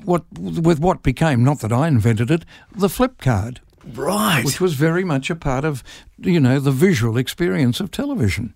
[0.04, 3.60] What with what became, not that I invented it, the flip card,
[3.94, 4.44] Right.
[4.44, 5.82] which was very much a part of,
[6.18, 8.54] you know, the visual experience of television.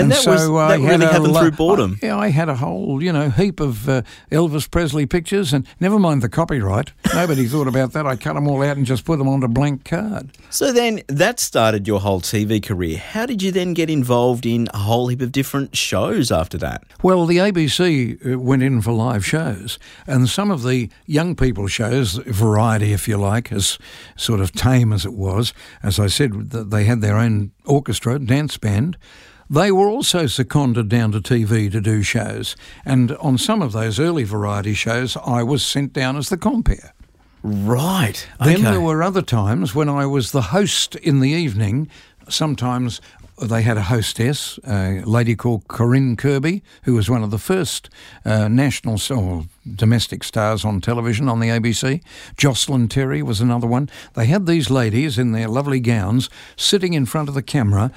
[0.00, 1.98] And, that, was, so I that really a happened lo- through boredom.
[2.02, 5.66] I, yeah, I had a whole, you know, heap of uh, Elvis Presley pictures, and
[5.80, 6.92] never mind the copyright.
[7.14, 8.06] Nobody thought about that.
[8.06, 10.30] I cut them all out and just put them onto blank card.
[10.50, 12.98] So then that started your whole TV career.
[12.98, 16.84] How did you then get involved in a whole heap of different shows after that?
[17.02, 21.66] Well, the ABC uh, went in for live shows, and some of the young people
[21.66, 23.78] shows, variety, if you like, as
[24.16, 28.56] sort of tame as it was, as I said, they had their own orchestra, dance
[28.56, 28.96] band.
[29.48, 34.00] They were also seconded down to TV to do shows, and on some of those
[34.00, 36.92] early variety shows, I was sent down as the compere.
[37.42, 38.26] Right.
[38.40, 38.70] Then okay.
[38.70, 41.88] there were other times when I was the host in the evening.
[42.28, 43.00] Sometimes
[43.40, 47.90] they had a hostess, a lady called Corinne Kirby, who was one of the first
[48.24, 52.02] uh, national or domestic stars on television on the ABC.
[52.36, 53.90] Jocelyn Terry was another one.
[54.14, 57.92] They had these ladies in their lovely gowns sitting in front of the camera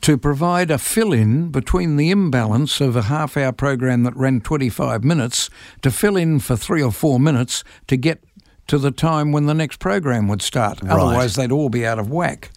[0.00, 4.40] to provide a fill in between the imbalance of a half hour program that ran
[4.40, 5.50] 25 minutes
[5.82, 8.22] to fill in for three or four minutes to get
[8.68, 10.80] to the time when the next program would start.
[10.82, 10.92] Right.
[10.92, 12.50] Otherwise, they'd all be out of whack.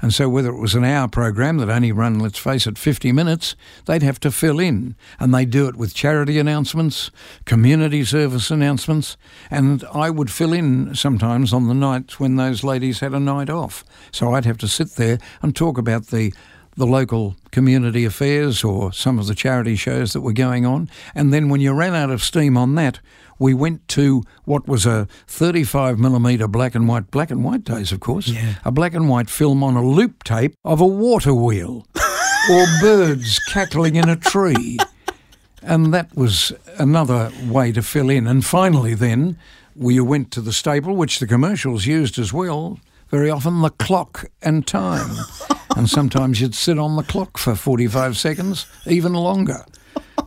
[0.00, 3.10] And so, whether it was an hour program that only run, let's face it, 50
[3.10, 4.94] minutes, they'd have to fill in.
[5.18, 7.10] And they do it with charity announcements,
[7.44, 9.16] community service announcements.
[9.50, 13.50] And I would fill in sometimes on the nights when those ladies had a night
[13.50, 13.84] off.
[14.12, 16.32] So I'd have to sit there and talk about the
[16.78, 20.88] the local community affairs or some of the charity shows that were going on.
[21.14, 23.00] And then when you ran out of steam on that,
[23.40, 27.92] we went to what was a 35 millimetre black and white, black and white days,
[27.92, 28.54] of course, Yeah.
[28.64, 31.86] a black and white film on a loop tape of a water wheel
[32.50, 34.78] or birds cackling in a tree.
[35.62, 38.26] And that was another way to fill in.
[38.26, 39.36] And finally, then,
[39.76, 42.78] we went to the staple, which the commercials used as well,
[43.10, 45.16] very often the clock and time.
[45.76, 49.64] and sometimes you'd sit on the clock for 45 seconds, even longer,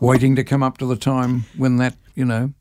[0.00, 2.52] waiting to come up to the time when that, you know,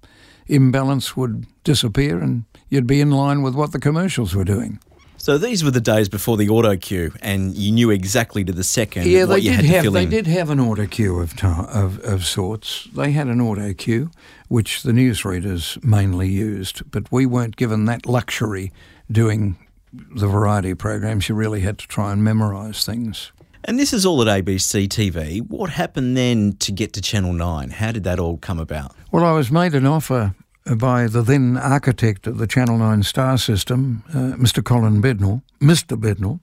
[0.47, 4.79] imbalance would disappear and you'd be in line with what the commercials were doing.
[5.17, 8.63] So these were the days before the auto cue, and you knew exactly to the
[8.63, 10.09] second Yeah, what they you did had to have fill they in.
[10.09, 12.87] did have an auto cue of, ti of of sorts.
[12.95, 14.09] They had an auto cue,
[14.47, 18.71] which the newsreaders mainly used, but we weren't given that luxury
[19.11, 19.57] doing
[19.93, 21.29] the variety of programs.
[21.29, 23.31] You really had to try and memorise things.
[23.63, 25.41] And this is all at ABC TV.
[25.47, 27.69] What happened then to get to Channel 9?
[27.69, 28.95] How did that all come about?
[29.11, 30.33] Well, I was made an offer
[30.77, 34.63] by the then architect of the Channel 9 star system, uh, Mr.
[34.63, 35.99] Colin Bednall, Mr.
[35.99, 36.39] Bednall,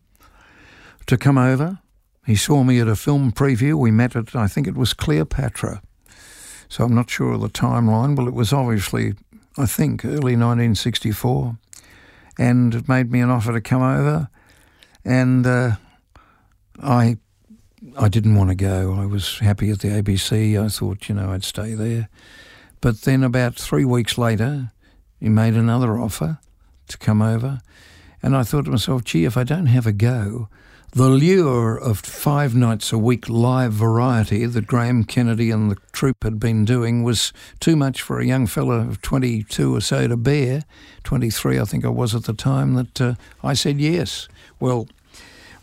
[1.07, 1.79] to come over.
[2.27, 3.75] He saw me at a film preview.
[3.75, 5.83] We met at, I think it was Cleopatra.
[6.69, 8.17] So I'm not sure of the timeline.
[8.17, 9.15] Well, it was obviously,
[9.57, 11.57] I think, early 1964.
[12.39, 14.29] And made me an offer to come over.
[15.05, 15.73] And uh,
[16.81, 17.17] I
[17.97, 18.95] I didn't want to go.
[18.95, 20.63] I was happy at the ABC.
[20.63, 22.09] I thought, you know, I'd stay there.
[22.81, 24.73] But then about three weeks later,
[25.19, 26.39] he made another offer
[26.89, 27.61] to come over.
[28.23, 30.49] And I thought to myself, gee, if I don't have a go,
[30.93, 36.25] the lure of five nights a week live variety that Graham Kennedy and the troupe
[36.25, 40.17] had been doing was too much for a young fellow of 22 or so to
[40.17, 40.65] bear.
[41.05, 44.29] 23, I think I was at the time, that uh, I said yes.
[44.59, 44.89] Well,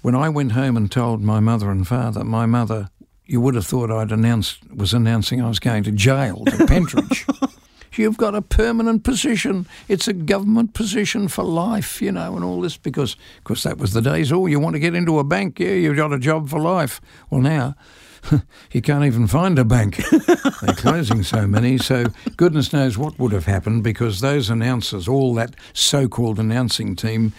[0.02, 2.90] when I went home and told my mother and father, my mother,
[3.26, 7.26] you would have thought I'd announced, was announcing I was going to jail to Pentridge.
[7.98, 9.68] You've got a permanent position.
[9.88, 13.78] It's a government position for life, you know, and all this because, of course, that
[13.78, 14.32] was the days.
[14.32, 15.60] Oh, you want to get into a bank?
[15.60, 17.02] Yeah, you've got a job for life.
[17.30, 17.76] Well, now
[18.72, 20.02] you can't even find a bank.
[20.62, 21.78] They're closing so many.
[21.78, 22.06] So
[22.38, 27.34] goodness knows what would have happened because those announcers, all that so-called announcing team,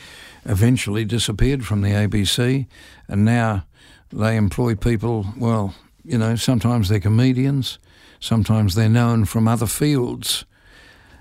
[0.45, 2.67] eventually disappeared from the ABC,
[3.09, 3.65] and now
[4.11, 5.27] they employ people.
[5.37, 7.79] Well, you know, sometimes they're comedians.
[8.21, 10.45] Sometimes they're known from other fields.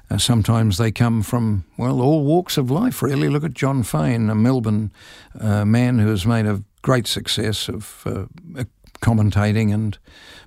[0.10, 3.27] Uh, sometimes they come from, well, all walks of life, really.
[3.27, 4.91] Look at Jon Faine, a Melbourne
[5.39, 8.25] uh, man who has made a great success of uh,
[9.01, 9.97] commentating and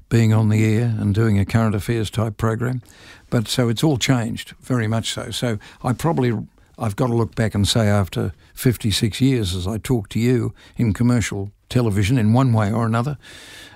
[0.09, 2.83] being on the air and doing a current affairs type program.
[3.31, 5.31] But so it's all changed, very much so.
[5.31, 6.33] So I probably,
[6.79, 10.55] I've got to look back and say after 56 years as I talk to you
[10.77, 13.19] in commercial television in one way or another,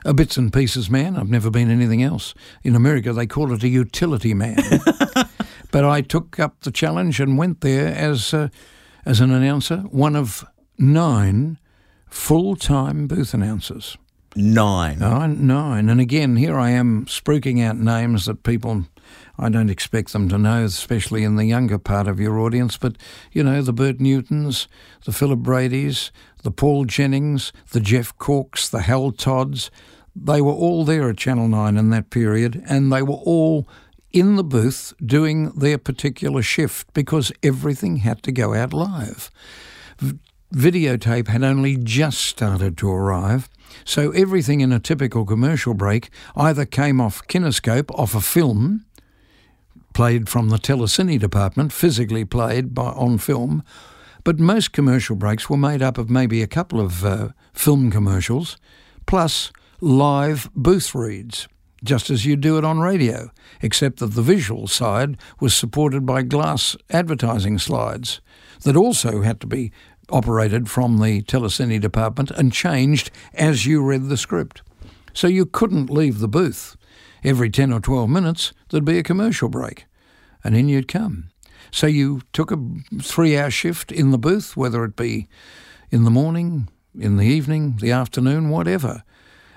[0.04, 1.16] a bits and pieces man.
[1.16, 2.34] I've never been anything else.
[2.62, 4.58] In America, they call it a utility man.
[5.70, 8.48] but I took up the challenge and went there as uh,
[9.04, 10.44] as an announcer, one of
[10.78, 11.58] nine
[12.08, 13.96] full time booth announcers.
[14.34, 14.98] Nine.
[15.46, 15.88] nine.
[15.88, 18.84] And again, here I am spruiking out names that people
[19.38, 22.96] I don't expect them to know, especially in the younger part of your audience, but
[23.32, 24.68] you know, the Bert Newtons,
[25.04, 26.10] the Philip Bradys,
[26.42, 29.70] the Paul Jennings, the Jeff Corks, the Hal Todds,
[30.14, 33.66] they were all there at Channel 9 in that period, and they were all
[34.12, 39.30] in the booth doing their particular shift because everything had to go out live.
[40.54, 43.48] Videotape had only just started to arrive,
[43.84, 48.84] so everything in a typical commercial break either came off kinescope, off a film,
[49.92, 53.62] played from the telecine department, physically played by, on film,
[54.24, 58.56] but most commercial breaks were made up of maybe a couple of uh, film commercials,
[59.06, 61.48] plus live booth reads,
[61.82, 66.22] just as you do it on radio, except that the visual side was supported by
[66.22, 68.20] glass advertising slides
[68.62, 69.72] that also had to be
[70.08, 74.62] operated from the telecine department and changed as you read the script.
[75.12, 76.76] So you couldn't leave the booth.
[77.24, 79.86] Every 10 or 12 minutes, there'd be a commercial break,
[80.42, 81.30] and in you'd come.
[81.70, 82.58] So you took a
[83.00, 85.28] three hour shift in the booth, whether it be
[85.90, 89.04] in the morning, in the evening, the afternoon, whatever.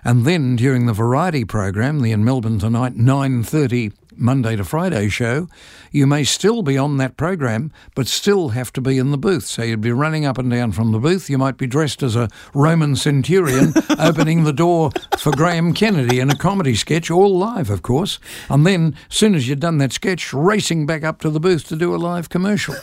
[0.04, 5.47] And then during the variety program, the In Melbourne Tonight 9.30 Monday to Friday show,
[5.91, 9.45] you may still be on that program, but still have to be in the booth.
[9.45, 11.30] So you'd be running up and down from the booth.
[11.30, 16.30] You might be dressed as a Roman centurion opening the door for Graham Kennedy in
[16.30, 18.19] a comedy sketch, all live, of course.
[18.49, 21.67] And then, as soon as you'd done that sketch, racing back up to the booth
[21.69, 22.75] to do a live commercial.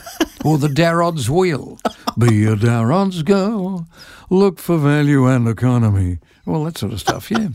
[0.43, 1.79] or the Darod's Wheel.
[2.17, 3.87] Be a Darod's girl,
[4.29, 6.19] look for value and economy.
[6.45, 7.49] All that sort of stuff, yeah.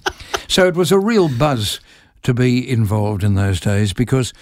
[0.48, 1.80] so it was a real buzz
[2.28, 4.34] to be involved in those days because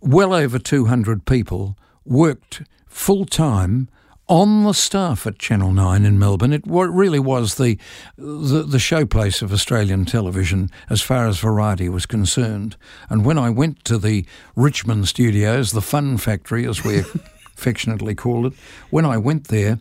[0.00, 3.86] well over 200 people worked full time
[4.28, 6.54] on the staff at Channel 9 in Melbourne.
[6.54, 7.76] It really was the,
[8.16, 12.78] the, the showplace of Australian television as far as variety was concerned.
[13.10, 14.24] And when I went to the
[14.56, 17.00] Richmond studios, the Fun Factory, as we
[17.58, 18.52] affectionately called it,
[18.88, 19.78] when I went there,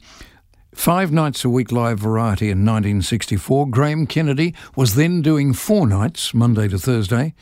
[0.74, 3.68] Five nights a week live variety in 1964.
[3.68, 7.34] Graham Kennedy was then doing four nights, Monday to Thursday,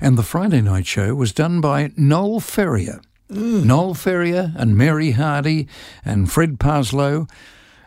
[0.00, 3.00] and the Friday night show was done by Noel Ferrier.
[3.30, 3.64] Mm.
[3.64, 5.68] Noel Ferrier and Mary Hardy
[6.04, 7.28] and Fred Parslow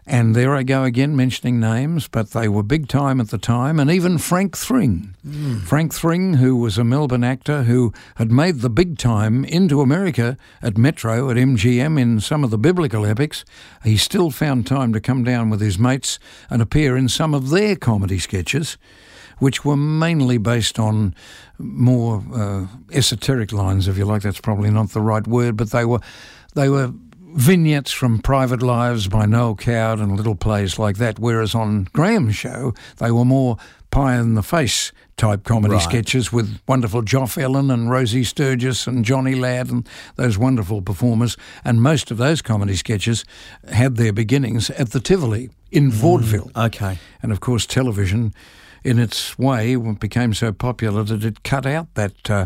[0.10, 3.80] and there I go again mentioning names, but they were big time at the time.
[3.80, 5.16] And even Frank Thring.
[5.26, 5.62] Mm.
[5.62, 10.36] Frank Thring, who was a Melbourne actor who had made the big time into America
[10.64, 13.46] at Metro, at MGM, in some of the biblical epics,
[13.84, 16.18] he still found time to come down with his mates
[16.50, 18.78] and appear in some of their comedy sketches.
[19.38, 21.16] Which were mainly based on
[21.60, 24.22] more uh, esoteric lines, if you like.
[24.22, 26.02] That's probably not the right word, but they were
[26.56, 26.92] they were
[27.34, 32.36] vignettes from Private Lives by Noel Coward and little plays like that, whereas on Graham's
[32.36, 33.58] show, they were more
[33.92, 35.84] pie in the face type comedy right.
[35.84, 41.38] sketches with wonderful Joff Ellen and Rosie Sturgess and Johnny Ladd and those wonderful performers.
[41.64, 43.26] And most of those comedy sketches
[43.72, 46.52] had their beginnings at the Tivoli in mm, vaudeville.
[46.56, 47.00] Okay.
[47.22, 48.34] And of course, television,
[48.84, 52.30] in its way, became so popular that it cut out that.
[52.30, 52.46] Uh,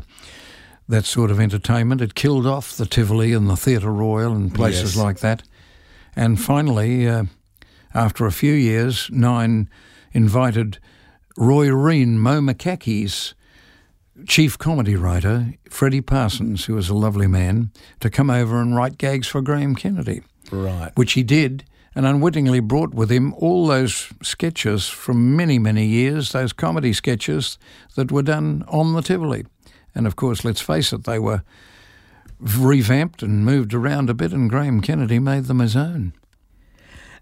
[0.93, 2.01] that sort of entertainment.
[2.01, 5.03] It killed off the Tivoli and the Theatre Royal and places yes.
[5.03, 5.41] like that.
[6.15, 7.23] And finally, uh,
[7.95, 9.69] after a few years, Nine
[10.11, 10.77] invited
[11.35, 13.33] Roy Rene, Mo McCackie's
[14.27, 18.99] chief comedy writer, Freddie Parsons, who was a lovely man, to come over and write
[18.99, 20.21] gags for Graham Kennedy.
[20.51, 20.91] Right.
[20.93, 21.65] Which he did,
[21.95, 27.57] and unwittingly brought with him all those sketches from many, many years, those comedy sketches
[27.95, 29.45] that were done on the Tivoli.
[29.95, 31.43] And of course, let's face it, they were
[32.39, 36.13] revamped and moved around a bit, and Graham Kennedy made them his own.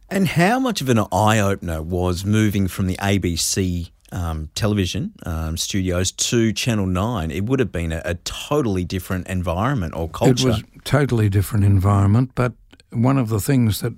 [0.09, 5.55] And how much of an eye opener was moving from the ABC um, television um,
[5.55, 7.31] studios to Channel 9?
[7.31, 10.49] It would have been a, a, totally different environment or culture.
[10.49, 12.53] It was totally different environment, but
[12.89, 13.93] one of the things that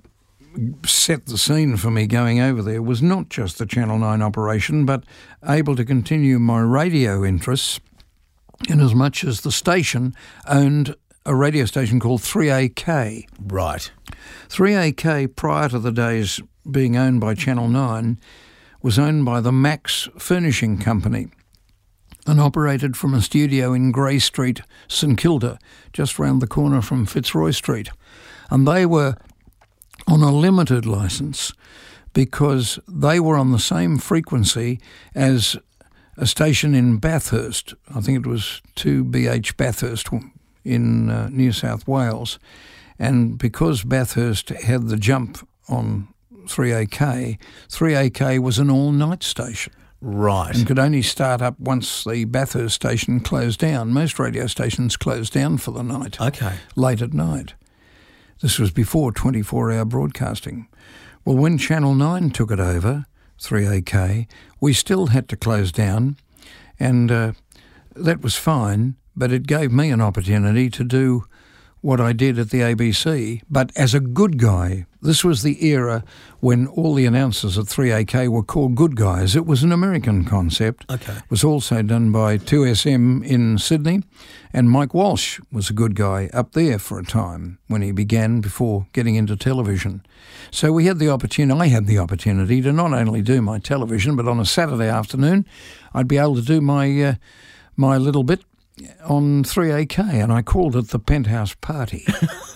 [0.84, 4.86] set the scene for me going over there was not just the Channel 9 operation,
[4.86, 5.04] but
[5.48, 7.80] able to continue my radio interests
[8.68, 10.14] in as much as the station
[10.46, 10.94] owned
[11.26, 13.26] a radio station called 3AK.
[13.40, 13.90] Right.
[14.48, 16.40] 3AK, prior to the days
[16.70, 18.18] being owned by Channel 9,
[18.82, 21.28] was owned by the Max Furnishing Company
[22.26, 25.58] and operated from a studio in Grey Street, St Kilda,
[25.92, 27.90] just round the corner from Fitzroy Street.
[28.50, 29.16] And they were
[30.06, 31.52] on a limited license
[32.12, 34.80] because they were on the same frequency
[35.14, 35.56] as
[36.16, 37.74] a station in Bathurst.
[37.94, 40.08] I think it was 2BH Bathurst
[40.64, 42.38] in uh, New South Wales.
[42.98, 46.08] And because Bathurst had the jump on
[46.46, 47.38] 3AK,
[47.68, 49.72] 3AK was an all night station.
[50.00, 50.54] Right.
[50.54, 53.90] And could only start up once the Bathurst station closed down.
[53.90, 56.20] Most radio stations closed down for the night.
[56.20, 56.56] Okay.
[56.76, 57.54] Late at night.
[58.42, 60.68] This was before 24 hour broadcasting.
[61.24, 63.06] Well, when Channel 9 took it over,
[63.40, 64.26] 3AK,
[64.60, 66.16] we still had to close down,
[66.78, 67.32] and uh,
[67.94, 71.24] that was fine, but it gave me an opportunity to do
[71.84, 74.86] what I did at the ABC, but as a good guy.
[75.02, 76.02] This was the era
[76.40, 79.36] when all the announcers at 3AK were called good guys.
[79.36, 80.90] It was an American concept.
[80.90, 81.12] Okay.
[81.12, 84.02] It was also done by 2SM in Sydney,
[84.50, 88.40] and Mike Walsh was a good guy up there for a time when he began
[88.40, 90.06] before getting into television.
[90.50, 94.16] So we had the opportunity, I had the opportunity to not only do my television,
[94.16, 95.44] but on a Saturday afternoon,
[95.92, 97.14] I'd be able to do my uh,
[97.76, 98.42] my little bit
[99.04, 102.06] on 3AK and I called it the Penthouse Party.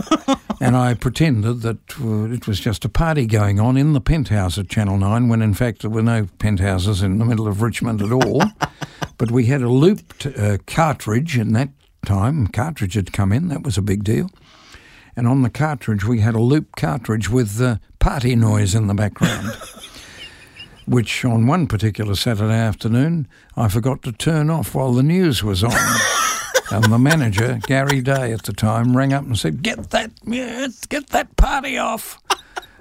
[0.61, 4.59] and I pretended that uh, it was just a party going on in the penthouse
[4.59, 8.03] at Channel 9 when in fact there were no penthouses in the middle of Richmond
[8.03, 8.43] at all.
[9.19, 11.71] but we had a looped uh, cartridge in that
[12.05, 12.49] time.
[12.49, 14.31] Cartridge had come in, that was a big deal.
[15.17, 18.95] And on the cartridge, we had a loop cartridge with the party noise in the
[18.95, 19.57] background.
[20.89, 25.63] which on one particular Saturday afternoon I forgot to turn off while the news was
[25.63, 25.73] on.
[26.71, 30.11] and the manager, Gary Day at the time, rang up and said, "Get that,
[30.89, 32.21] get that party off."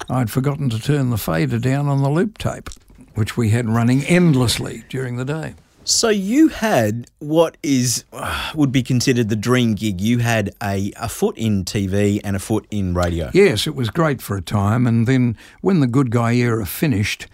[0.09, 2.69] I'd forgotten to turn the fader down on the loop tape,
[3.15, 5.55] which we had running endlessly during the day.
[5.83, 10.01] So you had what is uh, would be considered the dream gig.
[10.01, 13.31] You had a, a foot in TV and a foot in radio.
[13.33, 17.27] Yes, it was great for a time, and then when the Good Guy era finished,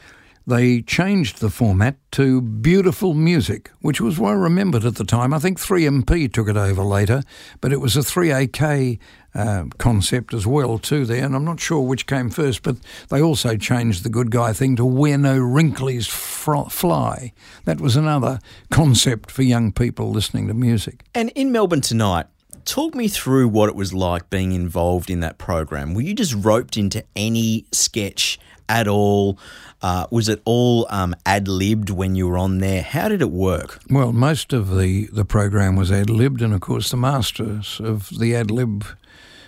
[0.46, 5.34] they changed the format to beautiful music, which was well remembered at the time.
[5.34, 7.24] I think 3MP took it over later,
[7.62, 9.00] but it was a 3AK
[9.36, 12.78] uh, concept as well too there, and I'm not sure which came first, but
[13.10, 17.34] they also changed the good guy thing to where no wrinklies fly.
[17.66, 18.40] That was another
[18.70, 21.04] concept for young people listening to music.
[21.16, 22.28] And in Melbourne tonight,
[22.66, 25.94] talk me through what it was like being involved in that program.
[25.94, 28.40] Were you just roped into any sketch
[28.70, 29.38] at all?
[29.84, 32.82] Uh, was it all um, ad libbed when you were on there?
[32.82, 33.82] How did it work?
[33.90, 38.10] Well, most of the, the program was ad libbed, and of course, the masters of
[38.18, 38.86] the ad lib,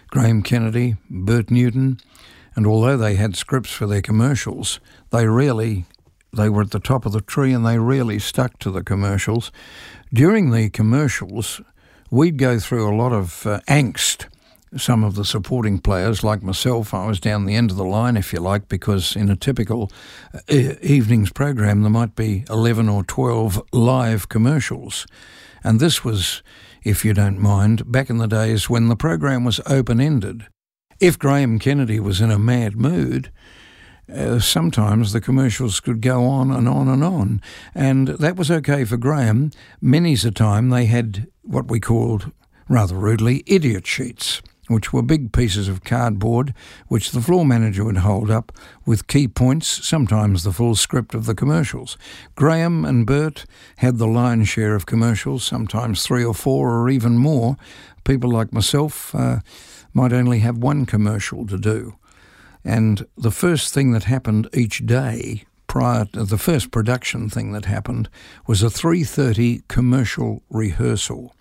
[0.09, 2.01] Graham Kennedy, Bert Newton,
[2.53, 4.81] and although they had scripts for their commercials,
[5.11, 5.85] they really
[6.33, 9.53] they were at the top of the tree and they really stuck to the commercials.
[10.13, 11.61] During the commercials,
[12.11, 14.25] we'd go through a lot of uh, angst
[14.77, 18.17] some of the supporting players, like myself, I was down the end of the line,
[18.17, 19.91] if you like, because in a typical
[20.33, 20.39] uh,
[20.81, 25.05] evening's program, there might be 11 or 12 live commercials.
[25.63, 26.43] And this was,
[26.83, 30.45] if you don't mind, back in the days when the program was open ended.
[30.99, 33.31] If Graham Kennedy was in a mad mood,
[34.13, 37.41] uh, sometimes the commercials could go on and on and on.
[37.73, 39.51] And that was okay for Graham.
[39.81, 42.31] Many's a time they had what we called,
[42.69, 46.53] rather rudely, idiot sheets which were big pieces of cardboard
[46.87, 48.51] which the floor manager would hold up
[48.85, 51.97] with key points, sometimes the full script of the commercials.
[52.35, 53.45] Graham and Bert
[53.77, 57.57] had the lion's share of commercials, sometimes three or four or even more.
[58.03, 59.39] People like myself uh,
[59.93, 61.95] might only have one commercial to do.
[62.63, 67.65] And the first thing that happened each day prior to the first production thing that
[67.65, 68.09] happened
[68.47, 71.35] was a 3:30 commercial rehearsal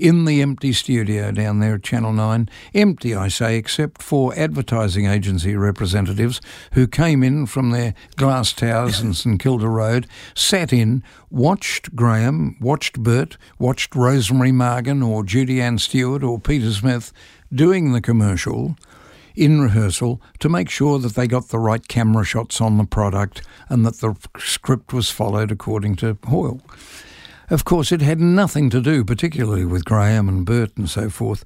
[0.00, 2.48] in the empty studio down there at Channel 9.
[2.74, 6.40] Empty, I say, except for advertising agency representatives
[6.72, 12.56] who came in from their glass towers in St Kilda Road, sat in, watched Graham,
[12.60, 17.12] watched Bert, watched Rosemary Margan or Judy Ann Stewart or Peter Smith
[17.52, 18.76] doing the commercial
[19.36, 23.42] in rehearsal to make sure that they got the right camera shots on the product
[23.68, 26.60] and that the script was followed according to Hoyle.
[27.50, 31.44] Of course, it had nothing to do particularly with Graham and Bert and so forth.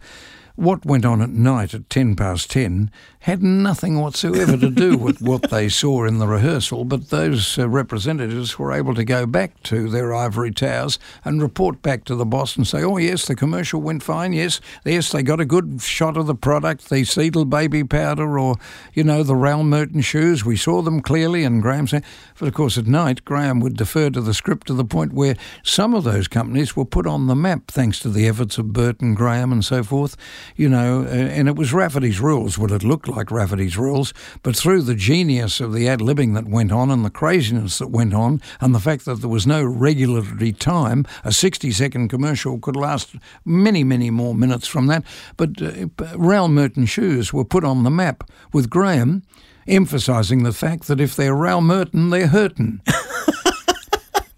[0.55, 2.91] What went on at night at 10 past 10
[3.25, 7.67] had nothing whatsoever to do with what they saw in the rehearsal, but those uh,
[7.67, 12.27] representatives were able to go back to their ivory towers and report back to the
[12.27, 14.35] boss and say, oh, yes, the commercial went fine.
[14.35, 18.57] Yes, yes, they got a good shot of the product, the Seidel baby powder or,
[18.93, 20.45] you know, the Ralph Merton shoes.
[20.45, 21.45] We saw them clearly.
[21.45, 22.05] And Graham said,
[22.39, 25.35] but of course, at night, Graham would defer to the script to the point where
[25.63, 29.15] some of those companies were put on the map thanks to the efforts of Burton,
[29.15, 30.15] Graham and so forth,
[30.57, 34.13] you know, uh, and it was Rafferty's rules, what it looked like Rafferty's rules,
[34.43, 37.91] but through the genius of the ad libbing that went on and the craziness that
[37.91, 42.59] went on, and the fact that there was no regulatory time, a 60 second commercial
[42.59, 45.05] could last many, many more minutes from that.
[45.37, 49.23] But uh, Merton shoes were put on the map with Graham
[49.67, 52.81] emphasising the fact that if they're Ralph Merton, they're hurting.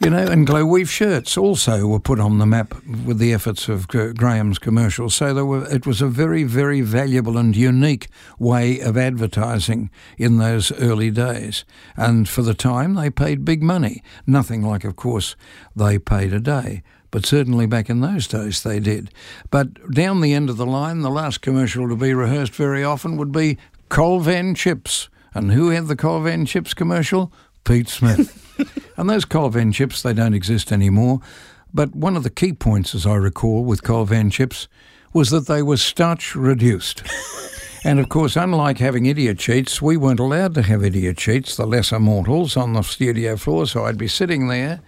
[0.06, 3.88] you know, and Glo-Weave shirts also were put on the map with the efforts of
[3.88, 5.16] Graham's commercials.
[5.16, 8.06] So there were, it was a very, very valuable and unique
[8.38, 11.64] way of advertising in those early days.
[11.96, 14.00] And for the time, they paid big money.
[14.28, 15.34] Nothing like, of course,
[15.74, 16.84] they paid a day.
[17.10, 19.10] But certainly back in those days they did.
[19.50, 23.16] But down the end of the line, the last commercial to be rehearsed very often
[23.16, 23.58] would be
[23.90, 25.08] Colvan Chips.
[25.34, 27.32] And who had the Colvan Chips commercial?
[27.64, 28.44] Pete Smith.
[28.96, 31.20] and those Colvan chips, they don't exist anymore.
[31.74, 34.68] But one of the key points, as I recall, with Colvan chips
[35.12, 37.02] was that they were starch reduced.
[37.84, 41.66] and of course, unlike having idiot cheats, we weren't allowed to have idiot cheats, the
[41.66, 43.66] lesser mortals, on the studio floor.
[43.66, 44.80] So I'd be sitting there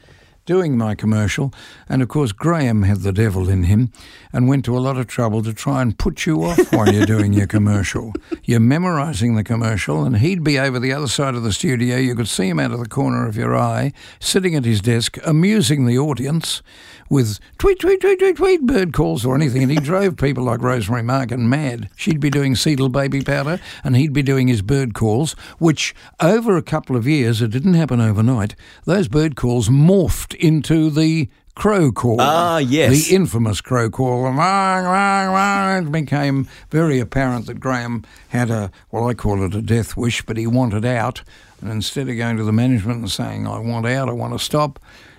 [0.48, 1.52] doing my commercial.
[1.90, 3.92] And of course, Graham had the devil in him
[4.32, 7.04] and went to a lot of trouble to try and put you off while you're
[7.04, 8.14] doing your commercial.
[8.44, 11.98] You're memorising the commercial, and he'd be over the other side of the studio.
[11.98, 15.18] You could see him out of the corner of your eye, sitting at his desk,
[15.22, 16.62] amusing the audience
[17.08, 19.62] with tweet, tweet, tweet, tweet, tweet, bird calls or anything.
[19.62, 21.88] And he drove people like Rosemary Margan mad.
[21.96, 26.56] She'd be doing Seidel baby powder and he'd be doing his bird calls, which over
[26.56, 28.54] a couple of years, it didn't happen overnight,
[28.84, 31.28] those bird calls morphed into the
[31.58, 32.20] crow call.
[32.20, 33.08] Ah, yes.
[33.08, 34.26] The infamous crow call.
[34.26, 39.96] And It became very apparent that Graham had a, well, I call it a death
[39.96, 41.22] wish, but he wanted out.
[41.60, 44.38] And instead of going to the management and saying, I want out, I want to
[44.38, 44.78] stop,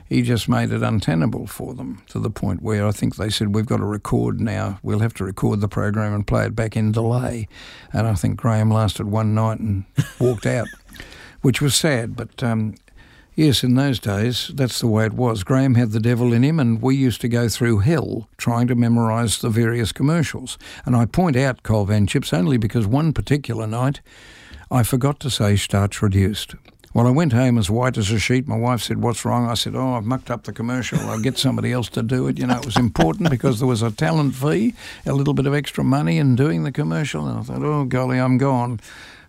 [0.09, 3.53] he just made it untenable for them to the point where I think they said,
[3.53, 4.79] We've got to record now.
[4.81, 7.47] We'll have to record the program and play it back in delay.
[7.93, 9.85] And I think Graham lasted one night and
[10.19, 10.67] walked out,
[11.41, 12.15] which was sad.
[12.15, 12.73] But um,
[13.35, 15.43] yes, in those days, that's the way it was.
[15.43, 18.75] Graham had the devil in him, and we used to go through hell trying to
[18.75, 20.57] memorise the various commercials.
[20.87, 24.01] And I point out Colvan chips only because one particular night
[24.71, 26.55] I forgot to say starch reduced.
[26.93, 28.47] Well, I went home as white as a sheet.
[28.47, 29.47] My wife said, What's wrong?
[29.47, 30.99] I said, Oh, I've mucked up the commercial.
[31.01, 32.39] I'll get somebody else to do it.
[32.39, 34.73] You know, it was important because there was a talent fee,
[35.05, 37.27] a little bit of extra money in doing the commercial.
[37.27, 38.79] And I thought, Oh, golly, I'm gone.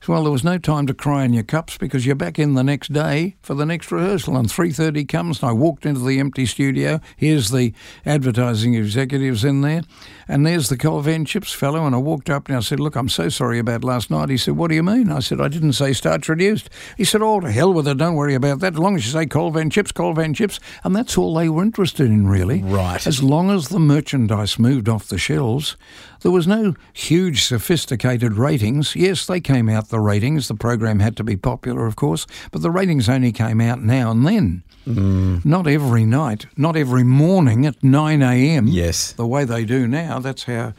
[0.09, 2.65] Well, there was no time to cry in your cups because you're back in the
[2.65, 4.37] next day for the next rehearsal.
[4.37, 7.01] And 3.30 comes and I walked into the empty studio.
[7.17, 7.75] Here's the
[8.07, 9.83] advertising executives in there.
[10.27, 11.87] And there's the Colvan Chips fellow.
[11.87, 14.31] And I walked up and I said, look, I'm so sorry about last night.
[14.31, 15.13] He said, what do you mean?
[15.13, 16.71] I said, I didn't say starch reduced.
[16.97, 17.99] He said, oh, to hell with it.
[17.99, 18.73] Don't worry about that.
[18.73, 20.61] As long as you say Colvan Chips, Colvan Chips.
[20.83, 22.63] And that's all they were interested in, really.
[22.63, 23.07] Right.
[23.07, 25.77] As long as the merchandise moved off the shelves,
[26.21, 28.95] there was no huge sophisticated ratings.
[28.95, 30.49] Yes, they came out the ratings.
[30.49, 34.11] The program had to be popular, of course, but the ratings only came out now
[34.11, 34.63] and then.
[34.87, 35.45] Mm.
[35.45, 38.67] Not every night, not every morning at 9 a.m.
[38.67, 39.13] Yes.
[39.13, 40.73] The way they do now, that's how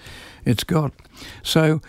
[0.45, 0.91] it's got.
[1.43, 1.81] So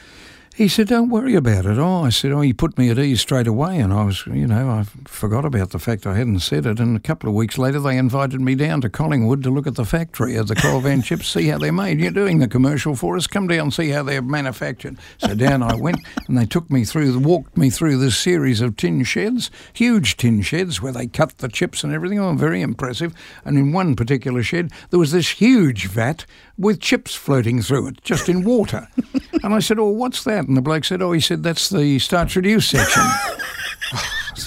[0.54, 1.78] he said, Don't worry about it.
[1.78, 3.78] Oh, I said, Oh, you put me at ease straight away.
[3.78, 6.78] And I was, you know, I forgot about the fact I hadn't said it.
[6.78, 9.76] And a couple of weeks later, they invited me down to Collingwood to look at
[9.76, 12.00] the factory of the Colvan chips, see how they're made.
[12.00, 13.26] You're doing the commercial for us.
[13.26, 14.98] Come down and see how they're manufactured.
[15.18, 15.98] So down I went,
[16.28, 20.42] and they took me through, walked me through this series of tin sheds, huge tin
[20.42, 22.18] sheds where they cut the chips and everything.
[22.18, 23.14] Oh, very impressive.
[23.44, 26.26] And in one particular shed, there was this huge vat
[26.58, 28.86] with chips floating through it, just in water.
[29.42, 30.41] and I said, Oh, what's that?
[30.42, 30.48] That?
[30.48, 33.02] And the bloke said, Oh, he said, that's the Starts Reduce section.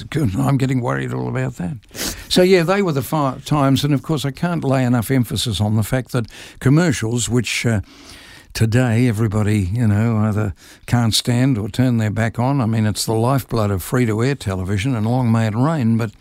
[0.10, 0.36] Good.
[0.36, 1.78] I'm getting worried all about that.
[2.28, 3.84] So, yeah, they were the far times.
[3.84, 6.26] And of course, I can't lay enough emphasis on the fact that
[6.60, 7.82] commercials, which uh,
[8.54, 10.54] today everybody, you know, either
[10.86, 14.24] can't stand or turn their back on, I mean, it's the lifeblood of free to
[14.24, 15.98] air television and long may it rain.
[15.98, 16.12] But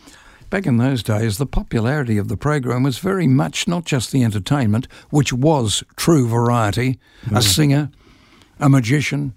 [0.50, 4.22] back in those days, the popularity of the program was very much not just the
[4.22, 7.36] entertainment, which was true variety, mm.
[7.36, 7.90] a singer,
[8.60, 9.34] a magician,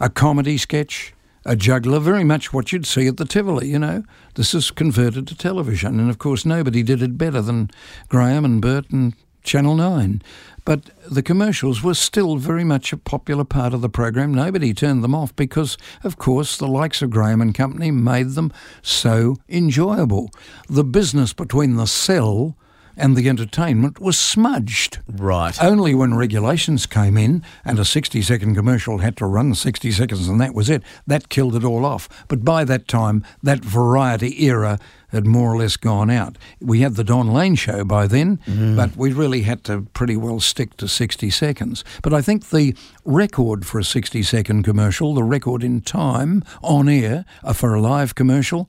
[0.00, 4.04] a comedy sketch a juggler, very much what you'd see at the Tivoli, you know.
[4.34, 7.70] This is converted to television, and of course, nobody did it better than
[8.08, 10.20] Graham and Bert and Channel 9.
[10.66, 14.34] But the commercials were still very much a popular part of the program.
[14.34, 18.52] Nobody turned them off because, of course, the likes of Graham and Company made them
[18.82, 20.30] so enjoyable.
[20.68, 22.56] The business between the sell
[22.98, 24.98] and the entertainment was smudged.
[25.08, 25.62] Right.
[25.62, 30.28] Only when regulations came in and a 60 second commercial had to run 60 seconds
[30.28, 32.08] and that was it, that killed it all off.
[32.28, 34.78] But by that time, that variety era
[35.10, 36.36] had more or less gone out.
[36.60, 38.76] We had the Don Lane show by then, mm.
[38.76, 41.84] but we really had to pretty well stick to 60 seconds.
[42.02, 42.74] But I think the
[43.04, 47.24] record for a 60 second commercial, the record in time on air
[47.54, 48.68] for a live commercial,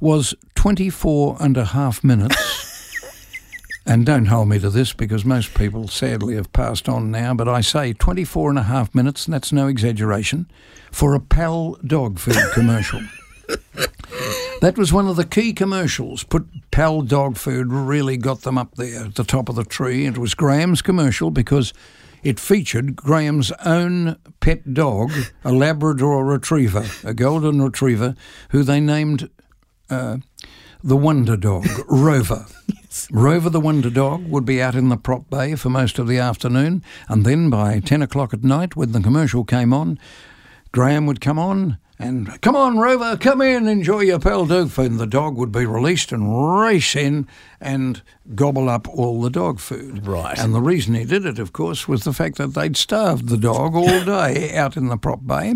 [0.00, 2.63] was 24 and a half minutes.
[3.86, 7.48] And don't hold me to this because most people sadly have passed on now, but
[7.48, 10.50] I say 24 and a half minutes, and that's no exaggeration,
[10.90, 13.02] for a Pal dog food commercial.
[14.62, 16.24] that was one of the key commercials.
[16.24, 20.06] Put Pal dog food really got them up there at the top of the tree.
[20.06, 21.74] It was Graham's commercial because
[22.22, 25.12] it featured Graham's own pet dog,
[25.44, 28.14] a Labrador retriever, a golden retriever,
[28.48, 29.28] who they named
[29.90, 30.16] uh,
[30.84, 32.44] the Wonder Dog, Rover.
[33.10, 36.18] Rover the Wonder Dog would be out in the prop bay for most of the
[36.18, 39.98] afternoon, and then by 10 o'clock at night, when the commercial came on,
[40.72, 44.90] Graham would come on and, come on, Rover, come in, enjoy your dog food.
[44.90, 47.26] And the dog would be released and race in
[47.62, 48.02] and
[48.34, 50.06] gobble up all the dog food.
[50.06, 50.38] Right.
[50.38, 53.38] And the reason he did it, of course, was the fact that they'd starved the
[53.38, 55.54] dog all day out in the prop bay.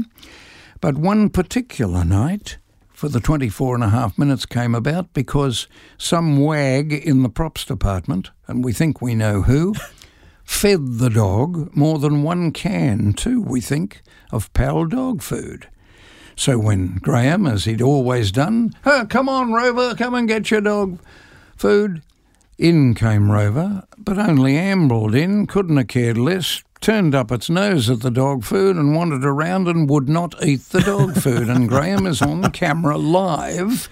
[0.81, 2.57] But one particular night,
[2.99, 5.69] for the 24 and a half minutes came about because
[5.99, 9.73] some wag in the props department, and we think we know who,
[10.45, 15.69] fed the dog more than one can, too, we think, of Pal dog food.
[16.35, 20.61] So when Graham, as he'd always done, oh, come on, Rover, come and get your
[20.61, 20.99] dog
[21.57, 22.03] food,
[22.59, 27.91] in came Rover, but only ambled in, couldn't have cared less, turned up its nose
[27.91, 31.49] at the dog food and wandered around and would not eat the dog food.
[31.49, 33.89] And Graham is on camera live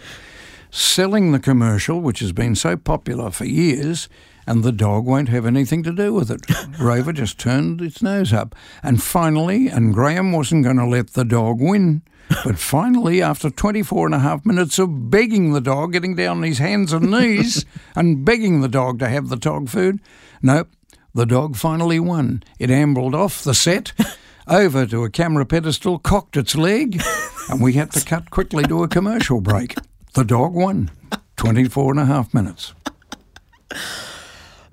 [0.70, 4.09] selling the commercial, which has been so popular for years,
[4.47, 6.43] and the dog won't have anything to do with it.
[6.78, 8.55] Rover just turned its nose up.
[8.82, 12.03] And finally, and Graham wasn't going to let the dog win.
[12.45, 16.43] But finally, after 24 and a half minutes of begging the dog, getting down on
[16.43, 17.64] his hands and knees
[17.97, 20.01] and begging the dog to have the dog food,
[20.43, 20.68] nope,
[21.17, 22.43] the dog finally won.
[22.59, 23.93] It ambled off the set,
[24.47, 27.03] over to a camera pedestal, cocked its leg,
[27.49, 29.75] and we had to cut quickly to a commercial break.
[30.12, 30.91] The dog won.
[31.37, 32.75] 24 and a half minutes.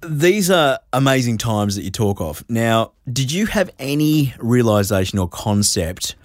[0.05, 2.43] These are amazing times that you talk of.
[2.49, 6.15] Now, did you have any realization or concept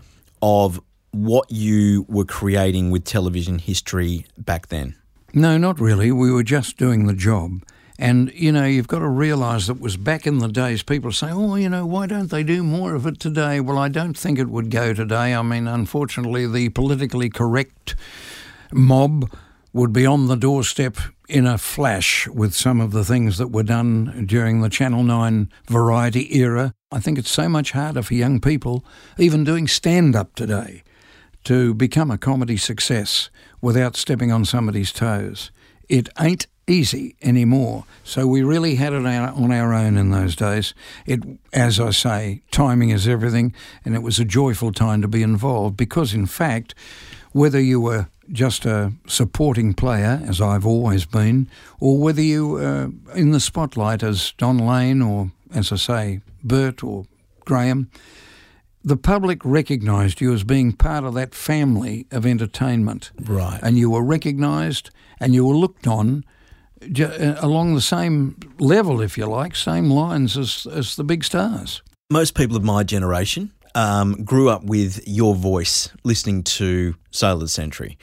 [0.43, 0.81] of
[1.13, 4.97] what you were creating with television history back then?
[5.33, 6.11] No, not really.
[6.11, 7.63] We were just doing the job.
[7.99, 11.31] And, you know, you've got to realise that was back in the days, people say,
[11.31, 13.59] oh, you know, why don't they do more of it today?
[13.59, 15.35] Well, I don't think it would go today.
[15.35, 17.97] I mean, unfortunately, the politically correct
[18.73, 19.29] mob
[19.73, 20.97] would be on the doorstep
[21.29, 25.51] in a flash with some of the things that were done during the Channel 9
[25.67, 26.75] variety era.
[26.93, 28.85] I think it's so much harder for young people,
[29.19, 30.85] even doing stand up today,
[31.45, 33.29] to become a comedy success
[33.61, 35.51] without stepping on somebody's toes.
[35.89, 37.85] It ain't easy anymore.
[38.05, 40.75] So we really had it on our own in those days.
[41.07, 43.55] It, as I say, timing is everything,
[43.85, 46.75] and it was a joyful time to be involved because, in fact,
[47.33, 51.49] whether you were just a supporting player, as I've always been,
[51.81, 56.85] or whether you were in the spotlight as Don Lane or, as I say, Bert
[56.85, 57.07] or
[57.45, 57.91] Graham,
[58.85, 63.11] the public recognised you as being part of that family of entertainment.
[63.21, 63.59] Right.
[63.63, 64.91] And you were recognised
[65.21, 66.25] and you were looked on
[66.83, 71.83] along the same level, if you like, same lines as, as the big stars.
[72.11, 77.41] Most people of my generation um, grew up with your voice listening to Sale of
[77.41, 77.99] the Century.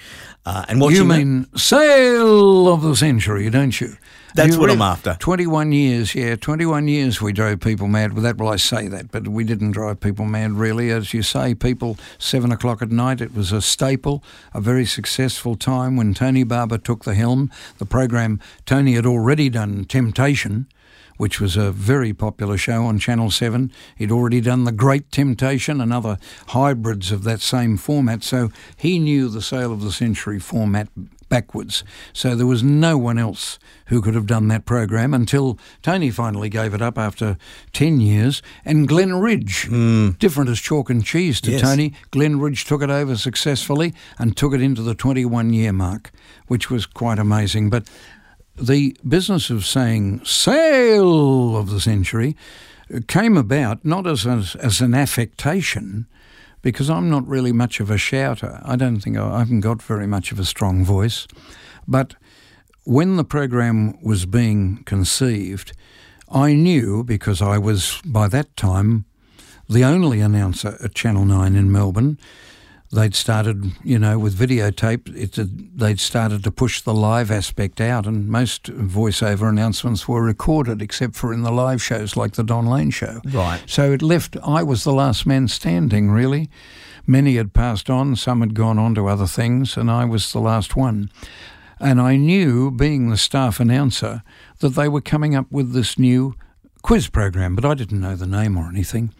[0.45, 3.97] Uh, and watching You that- mean sale of the century, don't you?
[4.36, 5.15] That's You what I'm after.
[5.17, 8.11] 21 years, yeah, 21 years we drove people mad.
[8.11, 10.91] Well, that, well, I say that, but we didn't drive people mad, really.
[10.91, 14.21] As you say, people, 7 o'clock at night, it was a staple,
[14.53, 17.49] a very successful time when Tony Barber took the helm.
[17.77, 20.67] The program, Tony had already done Temptation,
[21.15, 23.71] which was a very popular show on Channel 7.
[23.95, 26.17] He'd already done The Great Temptation and other
[26.47, 30.89] hybrids of that same format, so he knew the Sale of the Century format
[31.30, 31.84] backwards.
[32.13, 36.49] So there was no one else who could have done that program until Tony finally
[36.49, 37.38] gave it up after
[37.73, 38.41] 10 years.
[38.63, 40.11] And Glen Ridge, hmm.
[40.11, 41.61] different as chalk and cheese to Yes.
[41.61, 46.11] Tony, Glen Ridge took it over successfully and took it into the 21 year mark,
[46.47, 47.69] which was quite amazing.
[47.69, 47.88] But
[48.55, 52.36] the business of saying sale of the century
[53.07, 56.07] came about not as, as, as an affectation,
[56.66, 58.59] because I'm not really much of a shouter.
[58.66, 61.28] I don't think I, I haven't got very much of a strong voice.
[61.88, 62.16] But
[62.86, 65.74] when the program was being conceived,
[66.28, 69.05] I knew because I was by that time
[69.70, 72.18] the only announcer at Channel 9 in Melbourne.
[72.95, 75.13] They'd started, you know, with videotape.
[75.15, 80.23] It, had- they'd started to push the live aspect out, and most voiceover announcements were
[80.23, 83.19] recorded, except for in the live shows like the Don Lane show.
[83.25, 83.61] Right.
[83.67, 86.49] So it left, I was the last man standing, really.
[87.05, 90.39] Many had passed on, some had gone on to other things, and I was the
[90.39, 91.09] last one.
[91.79, 94.23] And I knew, being the staff announcer,
[94.59, 96.35] that they were coming up with this new
[96.81, 99.13] quiz program, but I didn't know the name or anything.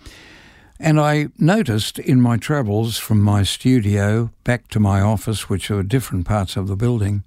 [0.80, 5.84] And I noticed in my travels from my studio back to my office, which were
[5.84, 7.24] different parts of the building,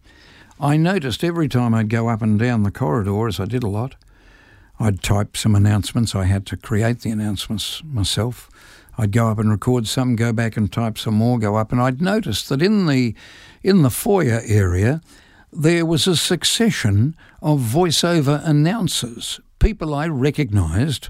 [0.61, 3.69] I noticed every time I'd go up and down the corridor, as I did a
[3.69, 3.95] lot,
[4.81, 6.15] I'd type some announcements.
[6.15, 8.51] I had to create the announcements myself.
[8.99, 11.81] I'd go up and record some, go back and type some more, go up, and
[11.81, 13.15] I'd noticed that in the
[13.63, 15.01] in the foyer area
[15.53, 21.09] there was a succession of voiceover announcers, people I recognised.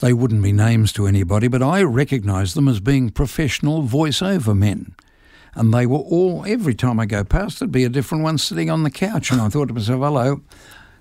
[0.00, 4.94] They wouldn't be names to anybody, but I recognised them as being professional voiceover men.
[5.54, 8.70] And they were all, every time I go past, there'd be a different one sitting
[8.70, 9.32] on the couch.
[9.32, 10.40] And I thought to myself, hello,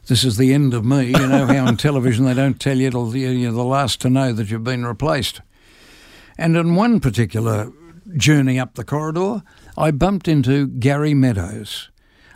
[0.07, 1.07] this is the end of me.
[1.07, 4.33] You know how on television they don't tell you till you're the last to know
[4.33, 5.41] that you've been replaced.
[6.37, 7.71] And in one particular
[8.15, 9.43] journey up the corridor,
[9.77, 11.89] I bumped into Gary Meadows,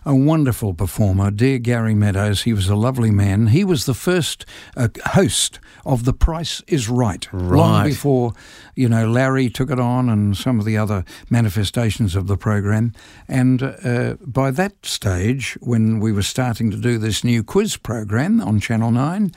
[0.05, 1.31] a wonderful performer.
[1.31, 3.47] Dear Gary Meadows, he was a lovely man.
[3.47, 4.45] He was the first
[4.75, 8.33] uh, host of The Price is Right, long before,
[8.75, 12.93] you know, Larry took it on and some of the other manifestations of the program.
[13.27, 18.41] And uh, by that stage, when we were starting to do this new quiz program
[18.41, 19.31] on Channel 9,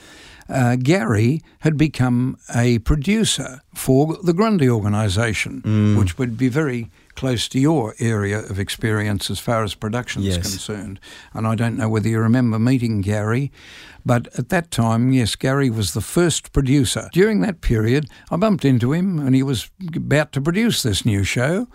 [0.48, 7.48] uh, Gary had become a producer for the Grundy organisation, which would be very close
[7.48, 10.50] to your area of experience as far as production is Yes.
[10.50, 11.00] concerned.
[11.32, 13.50] And I don't know whether you remember meeting Gary,
[14.04, 17.08] but at that time, yes, Gary was the first producer.
[17.12, 21.24] During that period, I bumped into him and he was about to produce this new
[21.24, 21.66] show.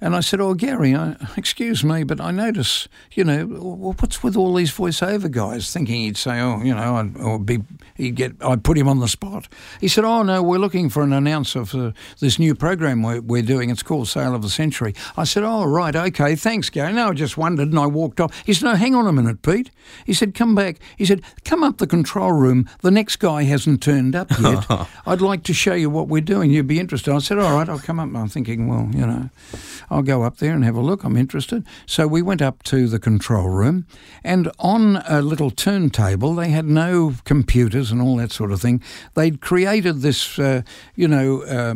[0.00, 4.36] And I said, Oh, Gary, I, excuse me, but I notice, you know, what's with
[4.36, 5.72] all these voiceover guys?
[5.72, 7.58] Thinking he'd say, Oh, you know, I'd, or be,
[7.96, 9.48] he'd get, I'd put him on the spot.
[9.80, 13.42] He said, Oh, no, we're looking for an announcer for this new program we're, we're
[13.42, 13.70] doing.
[13.70, 14.94] It's called Sale of the Century.
[15.16, 16.92] I said, Oh, right, okay, thanks, Gary.
[16.92, 18.42] No, I just wondered, and I walked off.
[18.46, 19.70] He said, No, hang on a minute, Pete.
[20.04, 20.78] He said, Come back.
[20.96, 22.68] He said, Come up the control room.
[22.82, 24.66] The next guy hasn't turned up yet.
[25.06, 26.50] I'd like to show you what we're doing.
[26.50, 27.12] You'd be interested.
[27.12, 28.14] I said, All right, I'll come up.
[28.14, 29.30] I'm thinking, Well, you know,
[29.90, 31.04] I'll go up there and have a look.
[31.04, 31.64] I'm interested.
[31.86, 33.86] So we went up to the control room,
[34.22, 38.82] and on a little turntable, they had no computers and all that sort of thing.
[39.14, 40.62] They'd created this, uh,
[40.94, 41.74] you know, uh,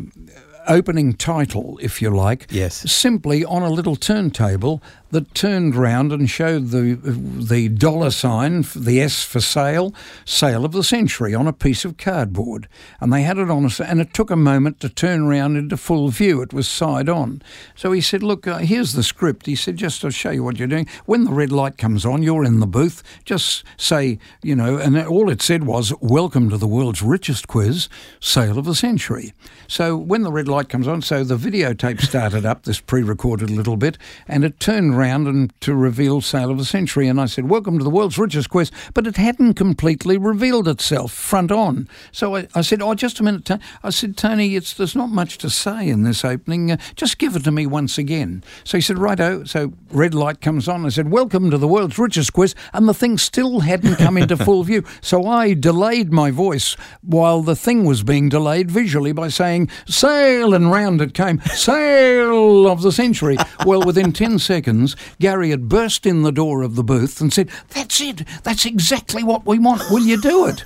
[0.68, 2.88] opening title, if you like, Yes.
[2.90, 4.80] simply on a little turntable
[5.12, 9.94] that turned round and showed the the dollar sign, the S for sale,
[10.24, 12.66] sale of the century on a piece of cardboard,
[12.98, 15.76] and they had it on us, and it took a moment to turn round into
[15.76, 16.40] full view.
[16.40, 17.42] It was side on,
[17.76, 20.58] so he said, "Look, uh, here's the script." He said, "Just to show you what
[20.58, 20.88] you're doing.
[21.04, 23.02] When the red light comes on, you're in the booth.
[23.24, 27.88] Just say, you know," and all it said was, "Welcome to the world's richest quiz,
[28.18, 29.34] sale of the century."
[29.68, 33.76] So when the red light comes on, so the videotape started up, this pre-recorded little
[33.76, 37.08] bit, and it turned and to reveal Sale of the Century.
[37.08, 38.72] And I said, Welcome to the world's richest quest.
[38.94, 41.88] But it hadn't completely revealed itself front on.
[42.12, 43.50] So I, I said, Oh, just a minute.
[43.82, 46.72] I said, Tony, it's, there's not much to say in this opening.
[46.72, 48.44] Uh, just give it to me once again.
[48.64, 49.44] So he said, Righto.
[49.44, 50.86] So red light comes on.
[50.86, 52.54] I said, Welcome to the world's richest quest.
[52.72, 54.84] And the thing still hadn't come into full view.
[55.00, 60.54] So I delayed my voice while the thing was being delayed visually by saying, Sale,
[60.54, 63.36] and round it came, Sale of the Century.
[63.66, 67.50] well, within 10 seconds, Gary had burst in the door of the booth and said,
[67.70, 68.26] That's it.
[68.42, 69.82] That's exactly what we want.
[69.90, 70.62] Will you do it?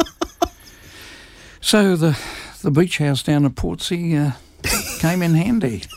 [1.61, 2.19] so the,
[2.63, 5.85] the beach house down at Portsea uh, came in handy.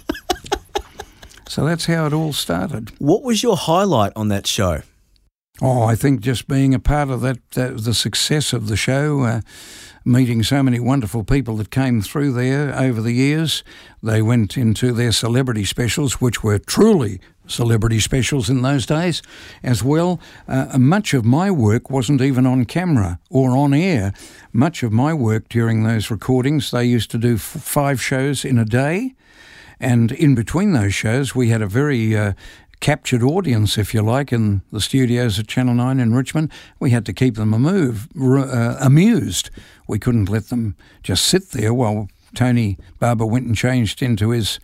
[1.50, 2.92] So that's how it all started.
[3.00, 4.84] What was your highlight on that show?
[5.64, 9.22] Oh, I think just being a part of that, that the success of the show,
[9.22, 9.42] uh,
[10.06, 13.64] meeting so many wonderful people that came through there over the years.
[14.02, 17.20] They went into their celebrity specials, which were truly
[17.50, 19.22] celebrity specials in those days
[19.64, 20.20] as well.
[20.48, 24.14] Uh, much of my work wasn't even on camera or on air.
[24.54, 28.58] Much of my work during those recordings, they used to do f- five shows in
[28.58, 29.14] a day.
[29.80, 32.34] And in between those shows, we had a very uh,
[32.80, 36.52] captured audience, if you like, in the studios at Channel 9 in Richmond.
[36.80, 39.50] We had to keep them amove, uh, amused.
[39.88, 44.60] We couldn't let them just sit there while Tony Barber went and changed into his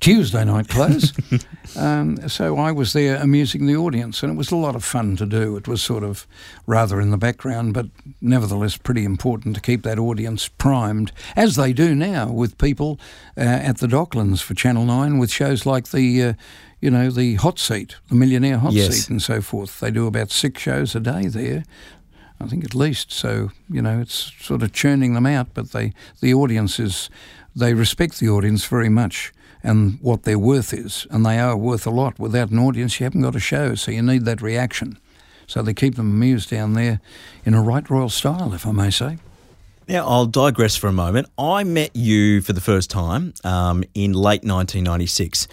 [0.00, 1.12] Tuesday night close.
[1.76, 5.16] um, so I was there amusing the audience, and it was a lot of fun
[5.16, 5.56] to do.
[5.56, 6.26] It was sort of
[6.66, 7.86] rather in the background, but
[8.20, 13.00] nevertheless pretty important to keep that audience primed, as they do now with people
[13.36, 16.22] uh, at the Docklands for Channel 9 with shows like the.
[16.22, 16.32] Uh,
[16.80, 18.94] you know, the hot seat, the millionaire hot yes.
[18.94, 19.80] seat, and so forth.
[19.80, 21.64] They do about six shows a day there.
[22.38, 23.10] I think at least.
[23.10, 25.48] So you know, it's sort of churning them out.
[25.54, 27.08] But they, the audience is,
[27.56, 29.32] they respect the audience very much
[29.64, 32.18] and what their worth is, and they are worth a lot.
[32.18, 34.98] Without an audience, you haven't got a show, so you need that reaction.
[35.46, 37.00] So they keep them amused down there
[37.44, 39.18] in a right royal style, if I may say.
[39.88, 41.28] Now, I'll digress for a moment.
[41.38, 45.48] I met you for the first time um, in late 1996.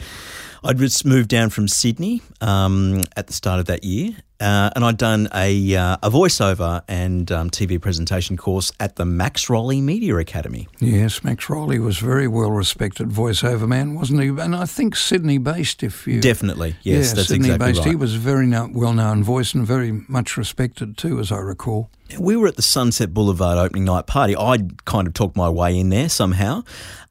[0.64, 4.86] I'd just moved down from Sydney um, at the start of that year, uh, and
[4.86, 9.82] I'd done a, uh, a voiceover and um, TV presentation course at the Max Rowley
[9.82, 10.68] Media Academy.
[10.80, 14.28] Yes, Max Rowley was very well respected voiceover man, wasn't he?
[14.28, 16.22] And I think Sydney based, if you.
[16.22, 17.80] Definitely, yes, yeah, that's Sydney exactly based.
[17.80, 17.90] right.
[17.90, 21.90] He was a very well known voice and very much respected too, as I recall.
[22.20, 24.36] We were at the Sunset Boulevard opening night party.
[24.36, 26.66] I'd kind of talked my way in there somehow,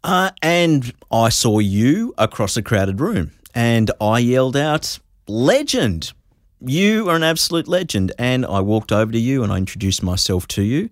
[0.04, 6.12] uh, and I saw you across a crowded room and I yelled out, Legend!
[6.62, 8.12] You are an absolute legend.
[8.18, 10.90] And I walked over to you and I introduced myself to you.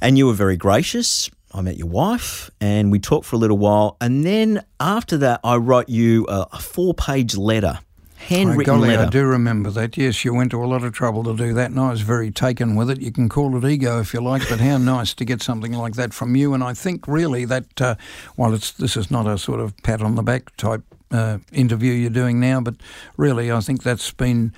[0.00, 1.28] And you were very gracious.
[1.52, 3.96] I met your wife and we talked for a little while.
[4.00, 7.80] And then after that, I wrote you a, a four page letter
[8.20, 9.02] handwritten golly, letter.
[9.02, 9.96] I do remember that.
[9.96, 12.30] Yes, you went to a lot of trouble to do that, and I was very
[12.30, 13.00] taken with it.
[13.00, 15.94] You can call it ego if you like, but how nice to get something like
[15.94, 16.54] that from you.
[16.54, 17.94] And I think really that uh,
[18.36, 21.92] while it's this is not a sort of pat on the back type uh, interview
[21.92, 22.74] you're doing now, but
[23.16, 24.52] really, I think that's been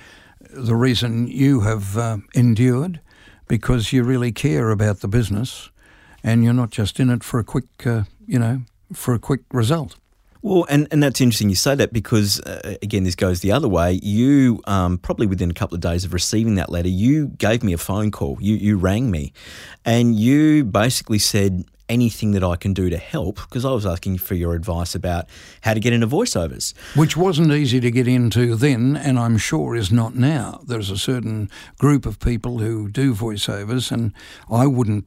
[0.50, 3.00] the reason you have uh, endured
[3.48, 5.70] because you really care about the business
[6.22, 9.40] and you're not just in it for a quick, uh, you know, for a quick
[9.53, 9.96] result.
[10.44, 13.68] Well, and, and that's interesting you say that because, uh, again, this goes the other
[13.68, 14.00] way.
[14.03, 17.72] You, um, probably within a couple of days of receiving that letter, you gave me
[17.72, 18.38] a phone call.
[18.40, 19.32] You, you rang me
[19.84, 24.18] and you basically said, anything that I can do to help because I was asking
[24.18, 25.26] for your advice about
[25.62, 26.74] how to get into voiceovers.
[26.97, 30.61] Which wasn't easy to get into then, and I'm sure is not now.
[30.66, 34.12] There's a certain group of people who do voiceovers, and
[34.51, 35.07] I wouldn't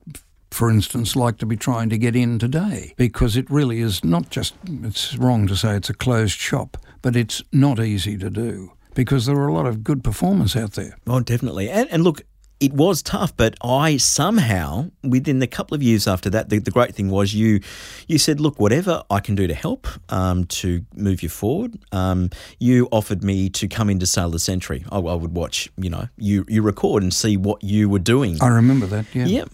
[0.51, 4.29] for instance, like to be trying to get in today because it really is not
[4.29, 4.53] just,
[4.83, 9.25] it's wrong to say it's a closed shop, but it's not easy to do because
[9.25, 10.97] there are a lot of good performers out there.
[11.05, 11.69] Oh, definitely.
[11.69, 12.21] And, and look,
[12.59, 16.71] it was tough, but I somehow, within the couple of years after that, the, the
[16.71, 17.59] great thing was you
[18.07, 21.77] you said, look, whatever I can do to help um, to move you forward.
[21.91, 22.29] Um,
[22.59, 24.85] you offered me to come into Sale of the Century.
[24.91, 28.41] I, I, would watch, you know, you you record and see what you were doing.
[28.41, 29.05] I remember that.
[29.13, 29.25] Yeah.
[29.25, 29.45] Yeah.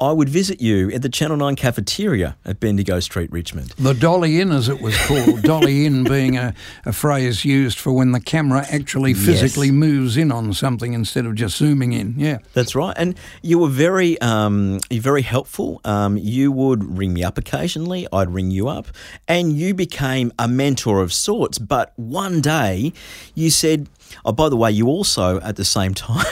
[0.00, 3.70] I would visit you at the Channel 9 cafeteria at Bendigo Street, Richmond.
[3.78, 5.42] The Dolly Inn, as it was called.
[5.48, 9.74] dolly Inn being a, a phrase used for when the camera actually physically yes.
[9.74, 12.14] moves in on something instead of just zooming in.
[12.16, 12.38] Yeah.
[12.52, 12.94] That's right.
[12.96, 15.80] And you were very, um, very helpful.
[15.84, 18.86] Um, you would ring me up occasionally, I'd ring you up,
[19.26, 21.58] and you became a mentor of sorts.
[21.58, 22.92] But one day
[23.34, 23.88] you said,
[24.24, 26.24] Oh, by the way, you also at the same time,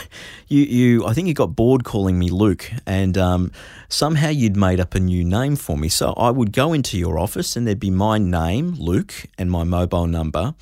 [0.49, 3.53] you you I think you got bored calling me Luke, and um,
[3.89, 5.89] somehow you'd made up a new name for me.
[5.89, 9.65] So I would go into your office, and there'd be my name, Luke, and my
[9.65, 10.55] mobile number,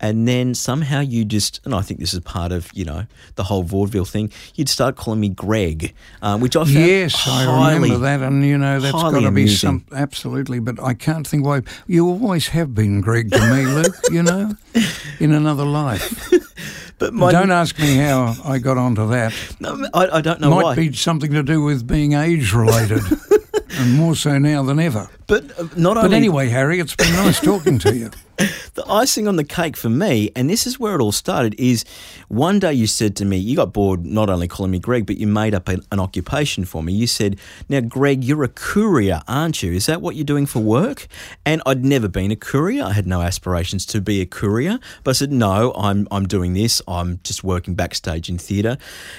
[0.00, 3.06] and then somehow you just, and I think this is part of you know
[3.36, 4.32] the whole vaudeville thing.
[4.54, 8.44] You'd start calling me Greg, uh, which I found Yes, highly, I remember that, and
[8.44, 10.60] you know that's got to be some absolutely.
[10.60, 13.96] But I can't think why you always have been Greg to me, Luke.
[14.10, 14.54] You know,
[15.20, 16.32] in another life.
[16.98, 19.34] But my, Don't ask me how I got onto that.
[19.60, 20.74] no, I, I don't know It Might why.
[20.76, 23.02] be something to do with being age related,
[23.78, 25.08] and more so now than ever.
[25.26, 28.10] but uh, not But only anyway, Harry, it's been nice talking to you.
[28.74, 31.84] the icing on the cake for me, and this is where it all started, is
[32.28, 35.16] one day you said to me, you got bored not only calling me Greg, but
[35.16, 36.92] you made up an, an occupation for me.
[36.92, 39.72] You said, Now, Greg, you're a courier, aren't you?
[39.72, 41.06] Is that what you're doing for work?
[41.44, 42.84] And I'd never been a courier.
[42.84, 44.78] I had no aspirations to be a courier.
[45.04, 46.82] But I said, No, I'm, I'm doing this.
[46.86, 48.70] I'm just working backstage in theatre.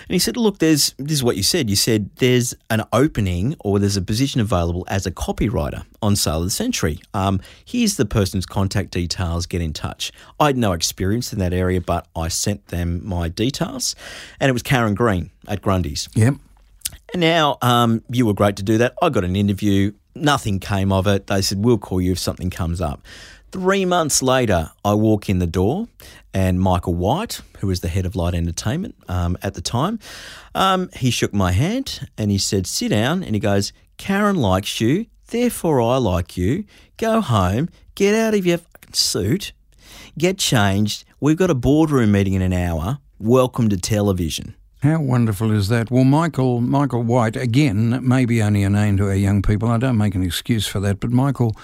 [0.08, 1.70] And he said, Look, there's this is what you said.
[1.70, 6.38] You said there's an opening or there's a position available as a copywriter on Sale
[6.38, 7.00] of the Century.
[7.14, 9.46] Um, here's the person's contact details.
[9.46, 10.12] Get in touch.
[10.40, 13.96] I had no experience in that area, but I sent them my details,
[14.40, 16.10] and it was Karen Green at Grundy's.
[16.16, 16.36] Yep.
[17.14, 18.96] And now um, you were great to do that.
[19.02, 19.92] I got an interview.
[20.16, 21.28] Nothing came of it.
[21.28, 23.02] They said, We'll call you if something comes up.
[23.52, 25.88] Three months later, I walk in the door,
[26.34, 30.00] and Michael White, who was the head of Light Entertainment um, at the time,
[30.56, 33.24] um, he shook my hand and he said, Sit down.
[33.24, 36.66] And he goes, Karen likes you, therefore I like you.
[36.98, 38.60] Go home, get out of your
[38.94, 39.54] suit,
[40.18, 41.06] get changed.
[41.20, 43.00] We've got a boardroom meeting in an hour.
[43.20, 44.56] Welcome to television.
[44.84, 45.90] How wonderful is that?
[45.90, 49.70] Well, Michael Michael White again, maybe only a name to our young people.
[49.70, 51.56] I don't make an excuse for that, but Michael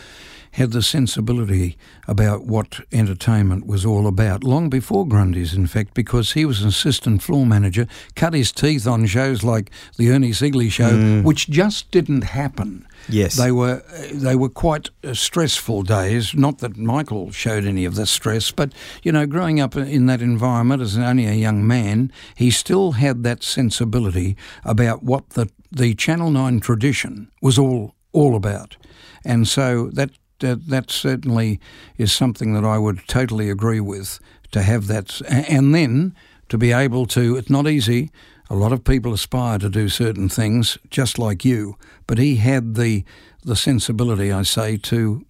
[0.54, 1.78] had the sensibility
[2.08, 6.70] about what entertainment was all about long before Grundy's, in fact, because he was an
[6.70, 11.91] assistant floor manager, cut his teeth on shows like the Ernie Sigley Show, which just
[11.91, 12.88] didn't happen.
[13.10, 13.36] Yes.
[13.36, 16.34] They were they were quite uh, stressful days.
[16.34, 20.22] Not that Michael showed any of the stress, but you know, growing up in that
[20.22, 25.95] environment as only a young man, he still had that sensibility about what the the
[25.95, 28.78] Channel Nine tradition was all all about,
[29.26, 30.12] and so that.
[30.43, 31.61] That, that certainly
[31.97, 34.19] is something that I would totally agree with
[34.51, 36.13] to have that, and then
[36.49, 37.37] to be able to.
[37.37, 38.11] It's not easy.
[38.49, 41.77] A lot of people aspire to do certain things, just like you.
[42.07, 43.05] But he had the
[43.45, 45.25] the sensibility, I say, to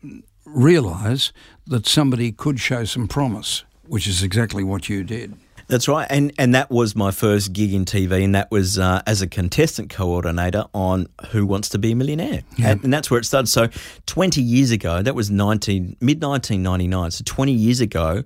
[0.45, 1.31] realise
[1.67, 5.35] that somebody could show some promise, which is exactly what you did.
[5.73, 9.01] That's right, and and that was my first gig in TV, and that was uh,
[9.07, 13.19] as a contestant coordinator on Who Wants to Be a Millionaire, and, and that's where
[13.19, 13.47] it started.
[13.47, 13.69] So,
[14.05, 17.09] twenty years ago, that was nineteen mid nineteen ninety nine.
[17.09, 18.23] So, twenty years ago,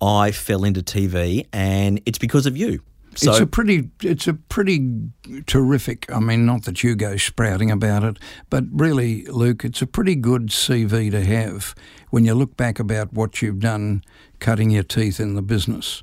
[0.00, 2.80] I fell into TV, and it's because of you.
[3.14, 5.10] So, it's a pretty, it's a pretty
[5.46, 6.10] terrific.
[6.10, 8.18] I mean, not that you go sprouting about it,
[8.48, 11.74] but really, Luke, it's a pretty good CV to have
[12.08, 14.02] when you look back about what you've done,
[14.38, 16.02] cutting your teeth in the business.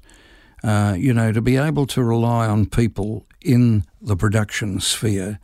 [0.63, 5.39] Uh, you know, to be able to rely on people in the production sphere,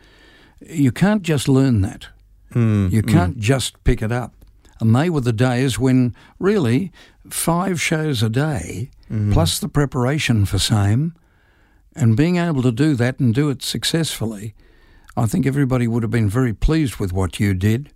[0.61, 2.07] you can't just learn that.
[2.53, 3.09] Hmm, you hmm.
[3.09, 4.34] can't just pick it up.
[4.80, 6.91] And they were the days when really
[7.30, 9.34] five shows a day, mm-hmm.
[9.34, 11.13] plus the preparation for same,
[11.95, 14.55] and being able to do that and do it successfully,
[15.17, 17.89] I think everybody would have been very pleased with what you did.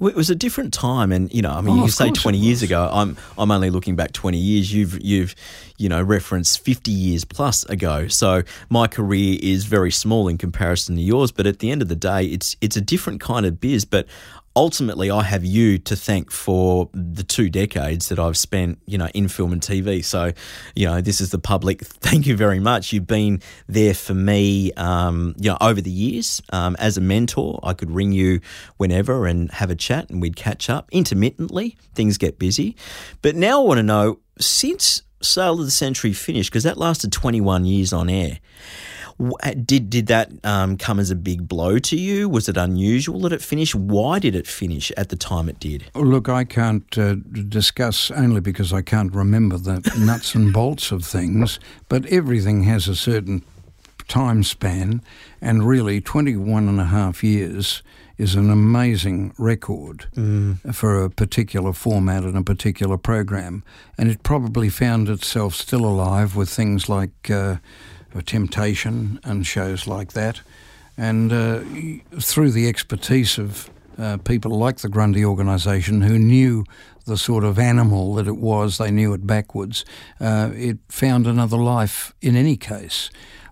[0.00, 2.38] Well, it was a different time, and you know, I mean, Oh, you say twenty
[2.38, 2.88] years ago.
[2.92, 4.72] I'm I'm only looking back twenty years.
[4.72, 5.34] You've you've
[5.76, 8.06] you know referenced fifty years plus ago.
[8.06, 11.32] So my career is very small in comparison to yours.
[11.32, 13.84] But at the end of the day, it's it's a different kind of biz.
[13.84, 14.06] But
[14.56, 19.08] ultimately, I have you to thank for the two decades that I've spent, you know,
[19.14, 20.04] in film and TV.
[20.04, 20.32] So,
[20.74, 21.80] you know, this is the public.
[21.84, 22.92] Thank you very much.
[22.92, 27.60] You've been there for me, um, you know, over the years um, as a mentor.
[27.62, 28.40] I could ring you
[28.76, 31.76] whenever and have a chat, and we'd catch up intermittently.
[31.94, 32.76] Things get busy,
[33.22, 37.12] but now I want to know since Sale of the Century finished because that lasted
[37.12, 38.38] twenty one years on air.
[39.18, 42.28] W- Did did that um, come as a big blow to you?
[42.28, 43.74] Was it unusual that it finished?
[43.74, 45.84] Why did it finish at the time it did?
[45.94, 47.16] Look, I can't uh,
[47.48, 51.58] discuss only because I can't remember the nuts and bolts of things,
[51.88, 53.42] but everything has a certain
[54.08, 55.02] time span,
[55.40, 57.82] and really 21 and a half years
[58.16, 60.06] is an amazing record
[60.72, 63.62] for a particular format and a particular program.
[63.96, 67.58] And it probably found itself still alive with things like uh,
[68.24, 70.40] Temptation and shows like that.
[70.96, 71.60] And uh,
[72.20, 76.64] through the expertise of uh, people like the Grundy organisation who knew
[77.06, 79.84] the sort of animal that it was, they knew it backwards.
[80.20, 83.10] Uh, it found another life in any case.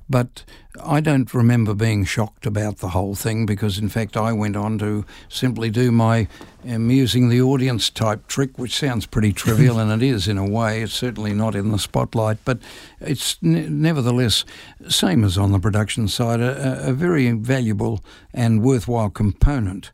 [0.09, 0.45] But
[0.83, 4.79] I don't remember being shocked about the whole thing because, in fact, I went on
[4.79, 6.29] to simply do my
[6.65, 10.83] amusing the audience type trick, which sounds pretty trivial, and it is in a way.
[10.83, 12.59] It's certainly not in the spotlight, but
[13.01, 14.45] it's ne- nevertheless,
[14.89, 19.91] same as on the production side, a, a very valuable and worthwhile component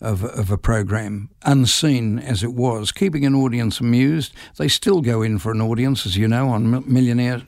[0.00, 4.34] of, of a program, unseen as it was, keeping an audience amused.
[4.56, 7.42] They still go in for an audience, as you know, on Millionaire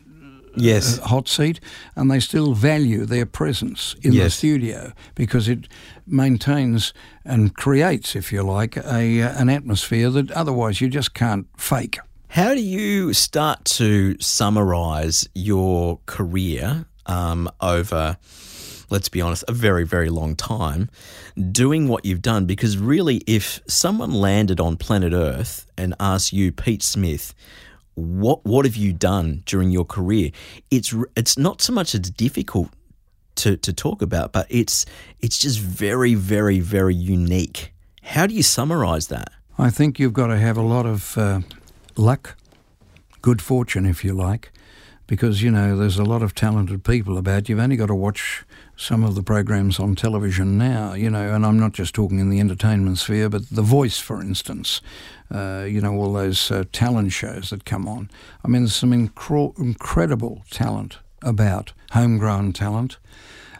[0.56, 0.98] yes.
[0.98, 1.60] uh, hot seat,
[1.96, 4.24] and they still value their presence in Yes.
[4.24, 5.68] the studio because it
[6.06, 6.92] maintains
[7.24, 11.98] and creates, if you like, a uh, an atmosphere that otherwise you just can't fake.
[12.28, 18.16] How do you start to summarise your career um, over,
[18.90, 20.90] let's be honest, a very, very long time,
[21.52, 22.46] doing what you've done?
[22.46, 27.34] Because really, if someone landed on planet Earth and asked you, Pete Smith,
[27.94, 30.30] what what have you done during your career?
[30.70, 32.70] It's it's not so much it's difficult
[33.36, 34.86] to, to talk about, but it's
[35.20, 37.72] it's just very, very, very unique.
[38.02, 39.30] How do you summarise that?
[39.58, 41.40] I think you've got to have a lot of uh,
[41.96, 42.36] luck,
[43.22, 44.52] good fortune, if you like,
[45.06, 47.48] because you know there's a lot of talented people about.
[47.48, 48.44] You've only got to watch
[48.76, 52.30] some of the programs on television now, you know, and I'm not just talking in
[52.30, 54.80] the entertainment sphere, but The Voice, for instance.
[55.32, 58.10] Uh, you know, all those uh, talent shows that come on.
[58.44, 62.98] I mean, there's some incro- incredible talent about, homegrown talent,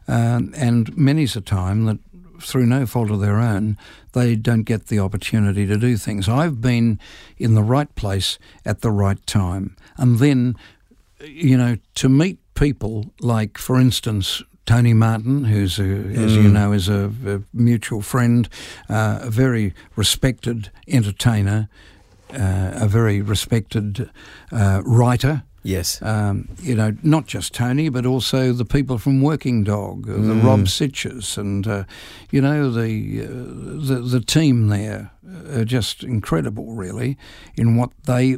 [0.06, 1.98] um, and many's a time that
[2.40, 3.78] through no fault of their own,
[4.12, 6.28] they don't get the opportunity to do things.
[6.28, 7.00] I've been
[7.38, 9.76] in the right place at the right time.
[9.96, 10.56] And then,
[11.24, 16.72] you know, to meet people like, for instance, Tony Martin, who's, a, as you know,
[16.72, 18.48] is a, a mutual friend,
[18.88, 21.68] uh, a very respected entertainer,
[22.32, 24.10] uh, a very respected
[24.50, 25.42] uh, writer.
[25.62, 26.00] Yes.
[26.02, 30.34] Um, you know, not just Tony, but also the people from Working Dog, uh, the
[30.34, 31.84] Rob Sitches, and uh,
[32.30, 35.10] you know the, uh, the the team there
[35.54, 37.16] are just incredible, really,
[37.56, 38.36] in what they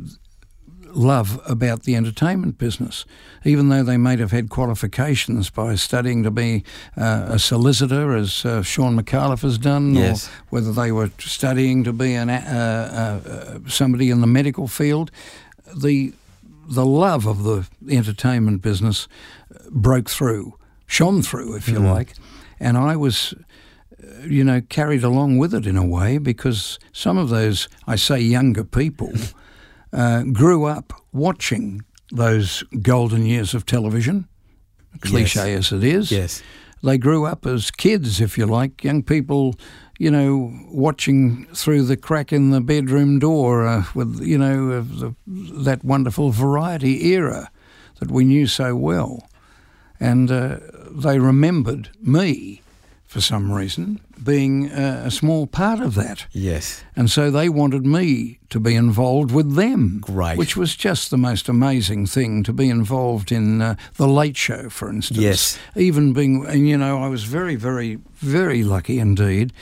[0.96, 3.04] love about the entertainment business.
[3.44, 6.64] Even though they might have had qualifications by studying to be
[6.96, 10.26] uh, a solicitor, as uh, Shaun Micallef has done, Yes.
[10.28, 15.10] or whether they were studying to be an, uh, uh, somebody in the medical field,
[15.76, 16.12] the
[16.68, 19.06] the love of the entertainment business
[19.70, 20.54] broke through,
[20.88, 22.14] shone through, if you like,
[22.58, 23.34] and I was,
[24.02, 27.94] uh, you know, carried along with it in a way because some of those, I
[27.94, 29.12] say, younger people,
[29.92, 34.28] uh, grew up watching those golden years of television,
[35.00, 36.10] cliche as it is.
[36.10, 36.42] Yes.
[36.82, 39.54] They grew up as kids, if you like, young people,
[39.98, 45.00] you know, watching through the crack in the bedroom door uh, with, you know, of
[45.00, 47.50] the, that wonderful variety era
[47.98, 49.26] that we knew so well.
[49.98, 50.58] And uh,
[50.90, 52.60] they remembered me,
[53.06, 56.26] for some reason, being uh, a small part of that.
[56.32, 56.84] Yes.
[56.94, 59.98] And so they wanted me to be involved with them.
[60.00, 60.38] Great.
[60.38, 64.68] Which was just the most amazing thing to be involved in uh, The Late Show,
[64.68, 65.20] for instance.
[65.20, 65.58] Yes.
[65.74, 69.52] Even being, and you know, I was very, very, very lucky indeed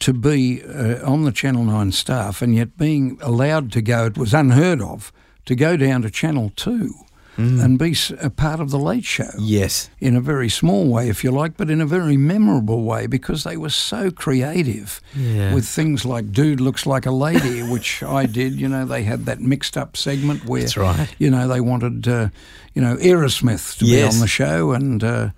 [0.00, 4.18] to be uh, on the Channel 9 staff and yet being allowed to go, it
[4.18, 5.12] was unheard of,
[5.46, 6.92] to go down to Channel 2
[7.38, 9.90] and be a part of The Late Show Yes.
[10.00, 13.44] in a very small way, if you like, but in a very memorable way because
[13.44, 15.54] they were so creative Yeah.
[15.54, 18.54] with things like Dude Looks Like a Lady, which I did.
[18.60, 21.08] You know, they had that mixed up segment where, That's right.
[21.18, 22.28] you know, they wanted, uh,
[22.74, 24.10] you know, Aerosmith to Yes.
[24.12, 25.04] be on the show and.
[25.04, 25.28] Uh,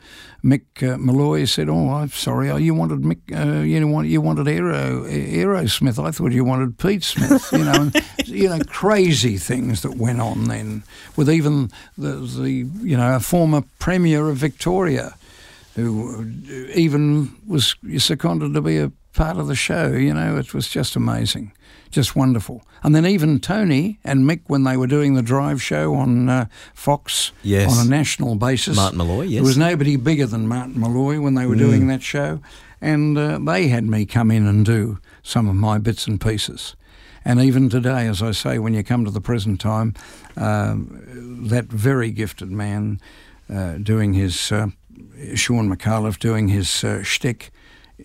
[0.43, 2.51] Mick uh, Molloy said, "Oh, I'm sorry.
[2.51, 3.21] Oh, you wanted Mick.
[3.33, 6.03] Uh, you want you wanted Aero Aerosmith.
[6.03, 7.53] I thought you wanted Pete Smith.
[7.53, 10.83] You know, and, you know, crazy things that went on then
[11.17, 15.15] with even the the you know a former premier of Victoria,
[15.77, 16.31] who
[16.75, 19.89] even was seconded to be a part of the show.
[19.93, 21.53] You know, it was just amazing,
[21.91, 22.63] just wonderful.
[22.83, 26.47] And then even Tony and Mick, when they were doing the drive show on uh,
[26.75, 27.71] Fox Yes.
[27.77, 29.35] on a national basis, Martin Molloy, yes.
[29.35, 32.41] there was nobody bigger than Martin Molloy when they were doing that show,
[32.81, 36.77] and uh, they had me come in and do some of my bits and pieces.
[37.23, 39.93] And even today, as I say, when you come to the present time,
[40.37, 42.99] um, that very gifted man
[43.53, 44.69] uh, doing his uh,
[45.35, 47.51] Shaun Micallef doing his uh, shtick,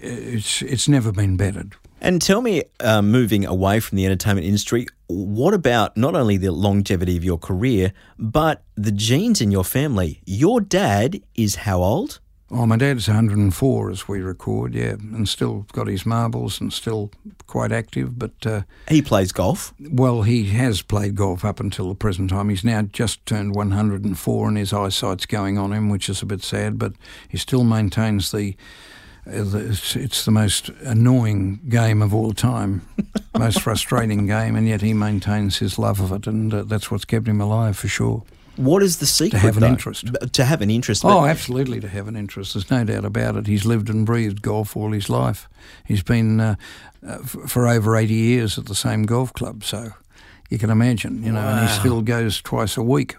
[0.02, 1.76] it's it's never been bettered.
[2.02, 6.52] And tell me, uh, moving away from the entertainment industry, what about not only the
[6.52, 10.22] longevity of your career, but the genes in your family?
[10.26, 12.20] Your dad is how old?
[12.52, 17.12] Oh, my dad's 104 as we record, yeah, and still got his marbles and still
[17.48, 18.20] quite active.
[18.20, 19.74] But uh, he plays golf.
[19.80, 22.50] Well, he has played golf up until the present time.
[22.50, 26.44] He's now just turned 104, and his eyesight's going on him, which is a bit
[26.44, 26.78] sad.
[26.78, 26.94] But
[27.28, 28.56] he still maintains the.
[29.28, 32.88] It's, it's the most annoying game of all time,
[33.38, 37.06] most frustrating game, and yet he maintains his love of it, and uh, that's what's
[37.06, 38.24] kept him alive for sure.
[38.58, 39.40] What is the secret?
[39.40, 39.70] To have an though?
[39.70, 40.10] interest.
[40.32, 41.04] To have an interest.
[41.04, 42.54] Oh, absolutely, to have an interest.
[42.54, 43.48] There's no doubt about it.
[43.48, 45.50] He's lived and breathed golf all his life.
[45.86, 46.56] He's been uh,
[47.06, 49.92] uh, f- for over 80 years at the same golf club, so
[50.50, 51.60] you can imagine, you know, wow.
[51.60, 53.16] and he still goes twice a week.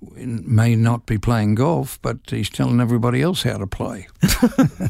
[0.00, 4.06] May not be playing golf, but he's telling everybody else how to play.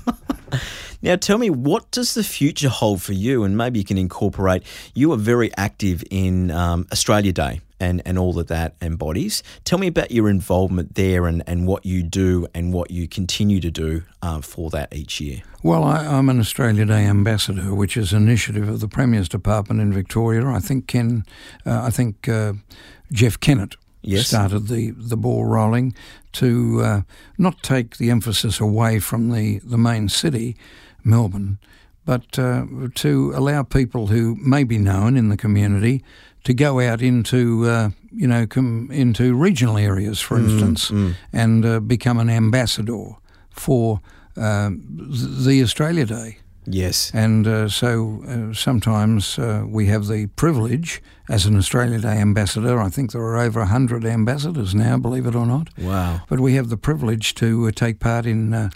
[1.01, 3.44] Now, tell me, what does the future hold for you?
[3.44, 4.64] And maybe you can incorporate.
[4.94, 9.44] You are very active in um, Australia Day and, and all that that embodies.
[9.64, 13.60] Tell me about your involvement there and, and what you do and what you continue
[13.60, 15.43] to do uh, for that each year.
[15.62, 19.80] Well, I, am an Australia Day ambassador, which is an initiative of the Premier's Department
[19.80, 20.44] in Victoria.
[20.48, 21.24] I think Ken,
[21.64, 22.55] uh, I think uh,
[23.12, 23.76] Jeff Kennett
[24.09, 24.28] yes.
[24.28, 25.94] started the, the ball rolling
[26.32, 27.02] to uh,
[27.36, 30.56] not take the emphasis away from the, the main city,
[31.05, 31.59] Melbourne,
[32.05, 32.64] but uh,
[32.94, 36.02] to allow people who may be known in the community
[36.44, 41.14] to go out into uh, you know com- into regional areas, for mm, instance, mm.
[41.32, 43.10] and uh, become an ambassador
[43.51, 44.01] for
[44.36, 46.39] uh, the Australia Day.
[46.70, 52.19] Yes, and uh, so uh, sometimes uh, we have the privilege as an Australia Day
[52.19, 52.81] ambassador.
[52.81, 55.69] I think there are over hundred ambassadors now, believe it or not.
[55.78, 56.20] Wow!
[56.28, 58.70] But we have the privilege to take part in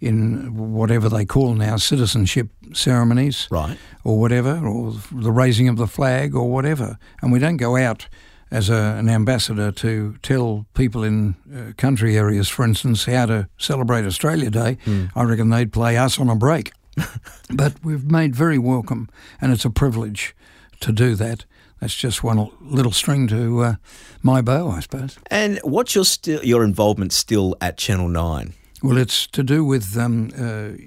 [0.00, 5.86] in whatever they call now citizenship ceremonies, right, or whatever, or the raising of the
[5.86, 6.98] flag, or whatever.
[7.22, 8.08] And we don't go out
[8.50, 13.48] as a, an ambassador to tell people in uh, country areas, for instance, how to
[13.56, 14.76] celebrate Australia Day.
[14.84, 15.10] Mm.
[15.16, 16.72] I reckon they'd play us on a break.
[17.50, 19.08] but we've made very welcome,
[19.40, 20.34] and it's a privilege
[20.80, 21.44] to do that.
[21.80, 23.74] That's just one little string to uh,
[24.22, 25.18] my bow, I suppose.
[25.30, 28.54] And what's your still your involvement still at Channel Nine?
[28.82, 30.78] Well, it's to do with um, uh,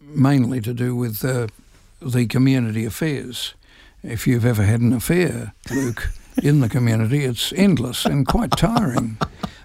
[0.00, 1.46] mainly to do with uh,
[2.00, 3.54] the community affairs.
[4.02, 6.08] If you've ever had an affair, Luke,
[6.42, 9.18] in the community, it's endless and quite tiring.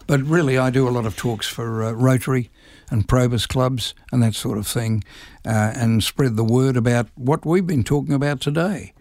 [0.07, 2.49] But really, I do a lot of talks for uh, Rotary
[2.90, 5.03] and Probus clubs and that sort of thing,
[5.45, 8.94] uh, and spread the word about what we've been talking about today.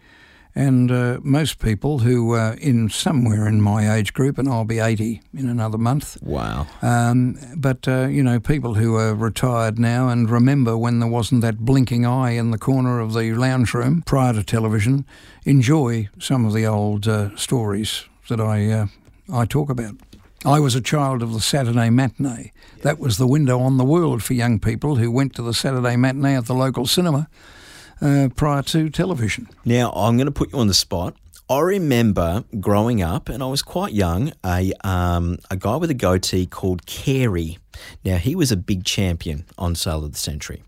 [0.56, 4.78] And uh, most people who are in somewhere in my age group, and I'll be
[4.78, 6.16] 80 in another month.
[6.22, 6.68] Wow.
[6.80, 11.40] Um, but, uh, you know, people who are retired now and remember when there wasn't
[11.40, 15.04] that blinking eye in the corner of the lounge room prior to television
[15.44, 18.86] enjoy some of the old uh, stories that I, uh,
[19.32, 19.96] I talk about.
[20.46, 22.52] I was a child of the Saturday matinee.
[22.82, 25.96] That was the window on the world for young people who went to the Saturday
[25.96, 27.28] matinee at the local cinema
[28.02, 29.48] uh, prior to television.
[29.64, 31.16] Now, I'm going to put you on the spot.
[31.48, 35.94] I remember growing up, and I was quite young, a, um, a guy with a
[35.94, 37.56] goatee called Cary.
[38.04, 40.62] Now, he was a big champion on Sale of the Century.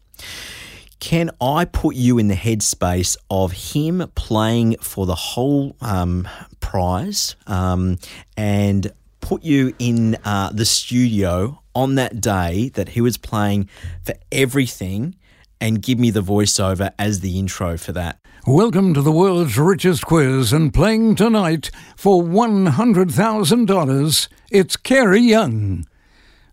[1.01, 6.27] Can I put you in the headspace of him playing for the whole um,
[6.61, 7.99] prize um,
[8.39, 8.91] and
[9.27, 13.69] put you in uh, the studio on that day that he was playing
[14.05, 15.17] for everything
[15.61, 18.21] and give me the voiceover as the intro for that.
[18.47, 24.29] Welcome to the world's richest quiz and playing tonight for $100,000.
[24.53, 25.85] It's Cary Young.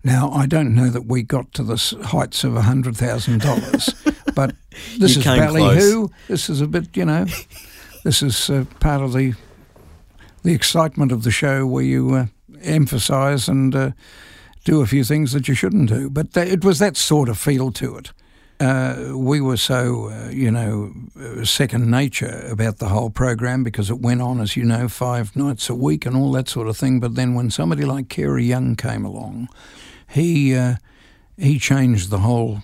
[0.03, 1.75] Now, I don't know that we got to the
[2.05, 4.55] heights of $100,000, but
[4.97, 6.07] this is ballyhoo.
[6.27, 7.27] This is a bit, you know,
[8.03, 9.35] this is uh, part of the
[10.43, 12.25] the excitement of the show where you uh,
[12.63, 13.91] emphasise and uh,
[14.63, 16.09] do a few things that you shouldn't do.
[16.09, 18.11] But th- it was that sort of feel to it
[18.63, 23.89] uh, we were so, uh, you know, uh, second nature about the whole program because
[23.89, 26.77] it went on, as you know, five nights a week and all that sort of
[26.77, 26.99] thing.
[26.99, 29.49] But then when somebody like Cary Young came along,
[30.07, 30.75] he uh,
[31.37, 32.59] he changed the whole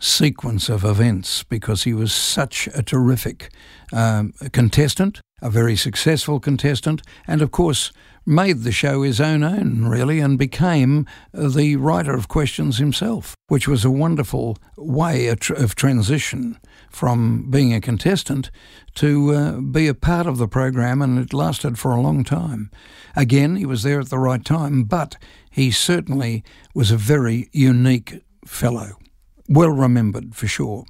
[0.00, 3.50] sequence of events because he was such a terrific
[3.92, 7.90] um, contestant, a very successful contestant, and of course
[8.28, 13.66] made the show his own own, really, and became the writer of questions himself, which
[13.66, 16.58] was a wonderful way of transition
[16.90, 18.50] from being a contestant
[18.94, 22.70] to uh, be a part of the program, and it lasted for a long time.
[23.16, 25.16] Again, he was there at the right time, but
[25.50, 26.44] he certainly
[26.74, 28.98] was a very unique fellow,
[29.48, 30.84] well remembered for sure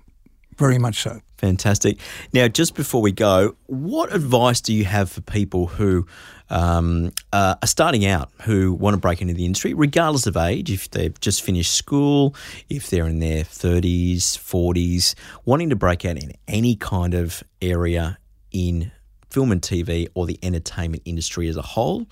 [0.58, 1.20] very much so.
[1.38, 1.98] Fantastic.
[2.32, 6.04] Now, just before we go, what advice do you have for people who
[6.50, 10.70] um, uh, are starting out, who want to break into the industry, regardless of age,
[10.70, 12.34] if they've just finished school,
[12.68, 15.14] if they're in their 30s, 40s,
[15.44, 18.18] wanting to break out in any kind of area
[18.50, 18.90] in
[19.30, 22.06] film and TV or the entertainment industry as a whole?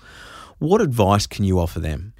[0.59, 2.13] What advice can you offer them?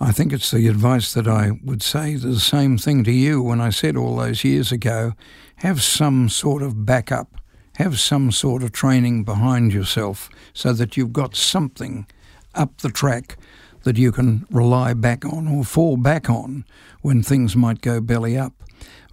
[0.00, 3.60] I think it's the advice that I would say the same thing to you when
[3.60, 5.12] I said all those years ago
[5.56, 7.36] have some sort of backup,
[7.76, 12.06] have some sort of training behind yourself so that you've got something
[12.54, 13.36] up the track
[13.82, 16.64] that you can rely back on or fall back on
[17.02, 18.52] when things might go belly up.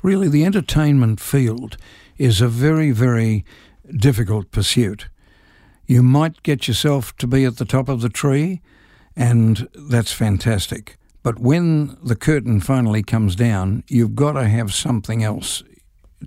[0.02, 1.78] Really, the entertainment field
[2.18, 3.46] is a very, very
[3.98, 5.08] difficult pursuit.
[5.86, 8.62] You might get yourself to be at the top of the tree
[9.16, 10.98] and that's fantastic.
[11.24, 15.64] But when the curtain finally comes down, you've got to have something else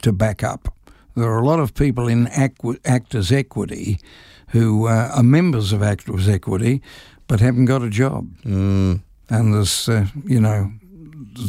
[0.03, 0.73] to back up.
[1.15, 4.01] There are a lot of people in Actors Equity
[4.49, 6.83] who uh, are members of Actors Equity
[7.29, 8.29] but haven't got a job.
[8.45, 9.01] Mm.
[9.29, 10.73] And there's, uh, you know,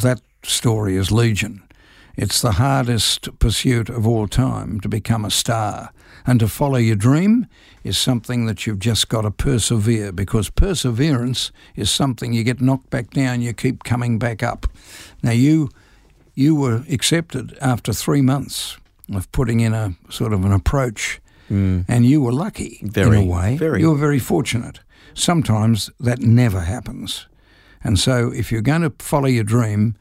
[0.02, 1.62] that story is legion.
[2.16, 5.92] It's the hardest pursuit of all time to become a star.
[6.28, 7.48] And to follow your dream
[7.84, 12.90] is something that you've just got to persevere because perseverance is something you get knocked
[12.90, 14.66] back down, you keep coming back up.
[15.22, 15.70] Now, you,
[16.34, 18.78] you were accepted after three months
[19.14, 21.86] of putting in a sort of an approach, mm.
[21.88, 23.58] and you were lucky very, in a way.
[23.58, 23.82] Very.
[23.82, 24.80] You were very fortunate.
[25.14, 27.28] Sometimes that never happens.
[27.84, 29.96] And so, if you're going to follow your dream,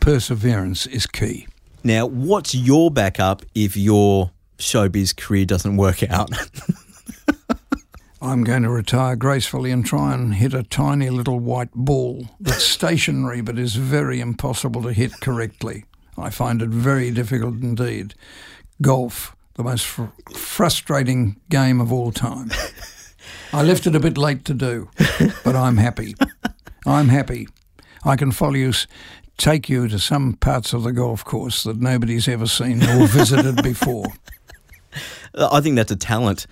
[0.00, 1.46] perseverance is key.
[1.82, 6.30] Now, what's your backup if your showbiz career doesn't work out?
[8.22, 12.64] I'm going to retire gracefully and try and hit a tiny little white ball that's
[12.76, 15.86] stationary but is very impossible to hit correctly.
[16.16, 18.14] I find it very difficult indeed.
[18.82, 20.04] Golf, the most fr-
[20.34, 22.50] frustrating game of all time.
[23.52, 24.88] I left it a bit late to do,
[25.44, 26.14] but I'm happy.
[26.86, 27.48] I'm happy.
[28.04, 28.72] I can follow you
[29.40, 33.62] take you to some parts of the golf course that nobody's ever seen or visited
[33.62, 34.04] before.
[35.34, 36.46] I think that's a talent.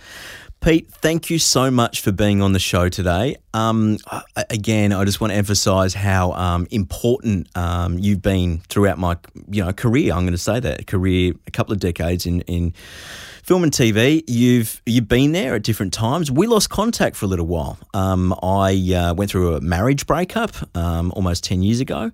[0.60, 3.36] Pete, thank you so much for being on the show today.
[3.55, 3.98] Um,
[4.51, 9.16] again, I just want to emphasise how um, important um, you've been throughout my
[9.48, 10.12] you know career.
[10.12, 12.74] I'm going to say that career, a couple of decades in in
[13.49, 14.23] film and TV.
[14.27, 16.31] You've you've been there at different times.
[16.31, 17.79] We lost contact for a little while.
[17.95, 22.11] Um, I uh, went through a marriage breakup um, almost ten years ago,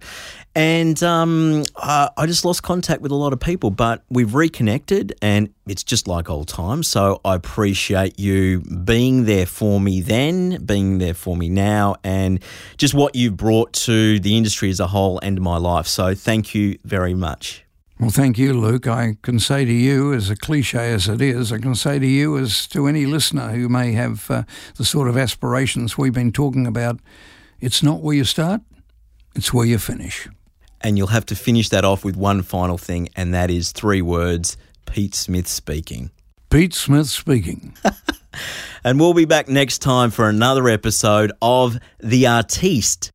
[0.55, 5.17] and um, uh, I just lost contact with a lot of people, but we've reconnected
[5.21, 6.87] and it's just like old times.
[6.87, 12.39] So I appreciate you being there for me then, being there for me now, and
[12.77, 15.89] just what you've brought to the industry as a whole and my life.
[15.89, 17.64] So thank you very much.
[18.01, 18.89] Well, thank you, Luke.
[18.89, 22.07] I can say to you, as a cliche as it is, I can say to
[22.07, 24.43] you, as to any listener who may have uh,
[24.77, 26.99] the sort of aspirations we've been talking about,
[27.61, 28.63] it's not where you start,
[29.37, 30.29] it's where you finish
[30.85, 34.03] and you'll have to finish that off with one final thing, and that is three
[34.03, 34.57] words
[34.87, 36.11] Pete Smith speaking.
[36.51, 37.75] Pete Smith speaking.
[38.85, 43.11] and we'll be back next time for another episode of The Artiste.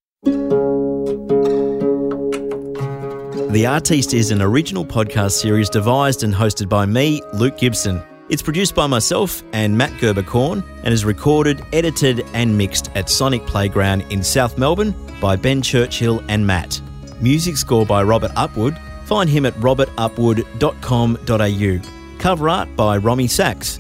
[3.50, 8.00] The Artiste is an original podcast series devised and hosted by me, Luke Gibson.
[8.30, 13.10] It's produced by myself and Matt Gerber Korn and is recorded, edited, and mixed at
[13.10, 16.80] Sonic Playground in South Melbourne by Ben Churchill and Matt.
[17.22, 18.80] Music score by Robert Upwood.
[19.06, 22.20] Find him at robertupwood.com.au.
[22.20, 23.80] Cover art by Romy Sachs.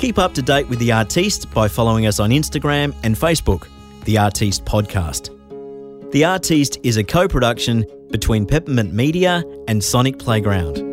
[0.00, 3.68] Keep up to date with The Artiste by following us on Instagram and Facebook,
[4.06, 5.30] The Artiste Podcast.
[6.10, 10.83] The Artiste is a co production between Peppermint Media and Sonic Playground.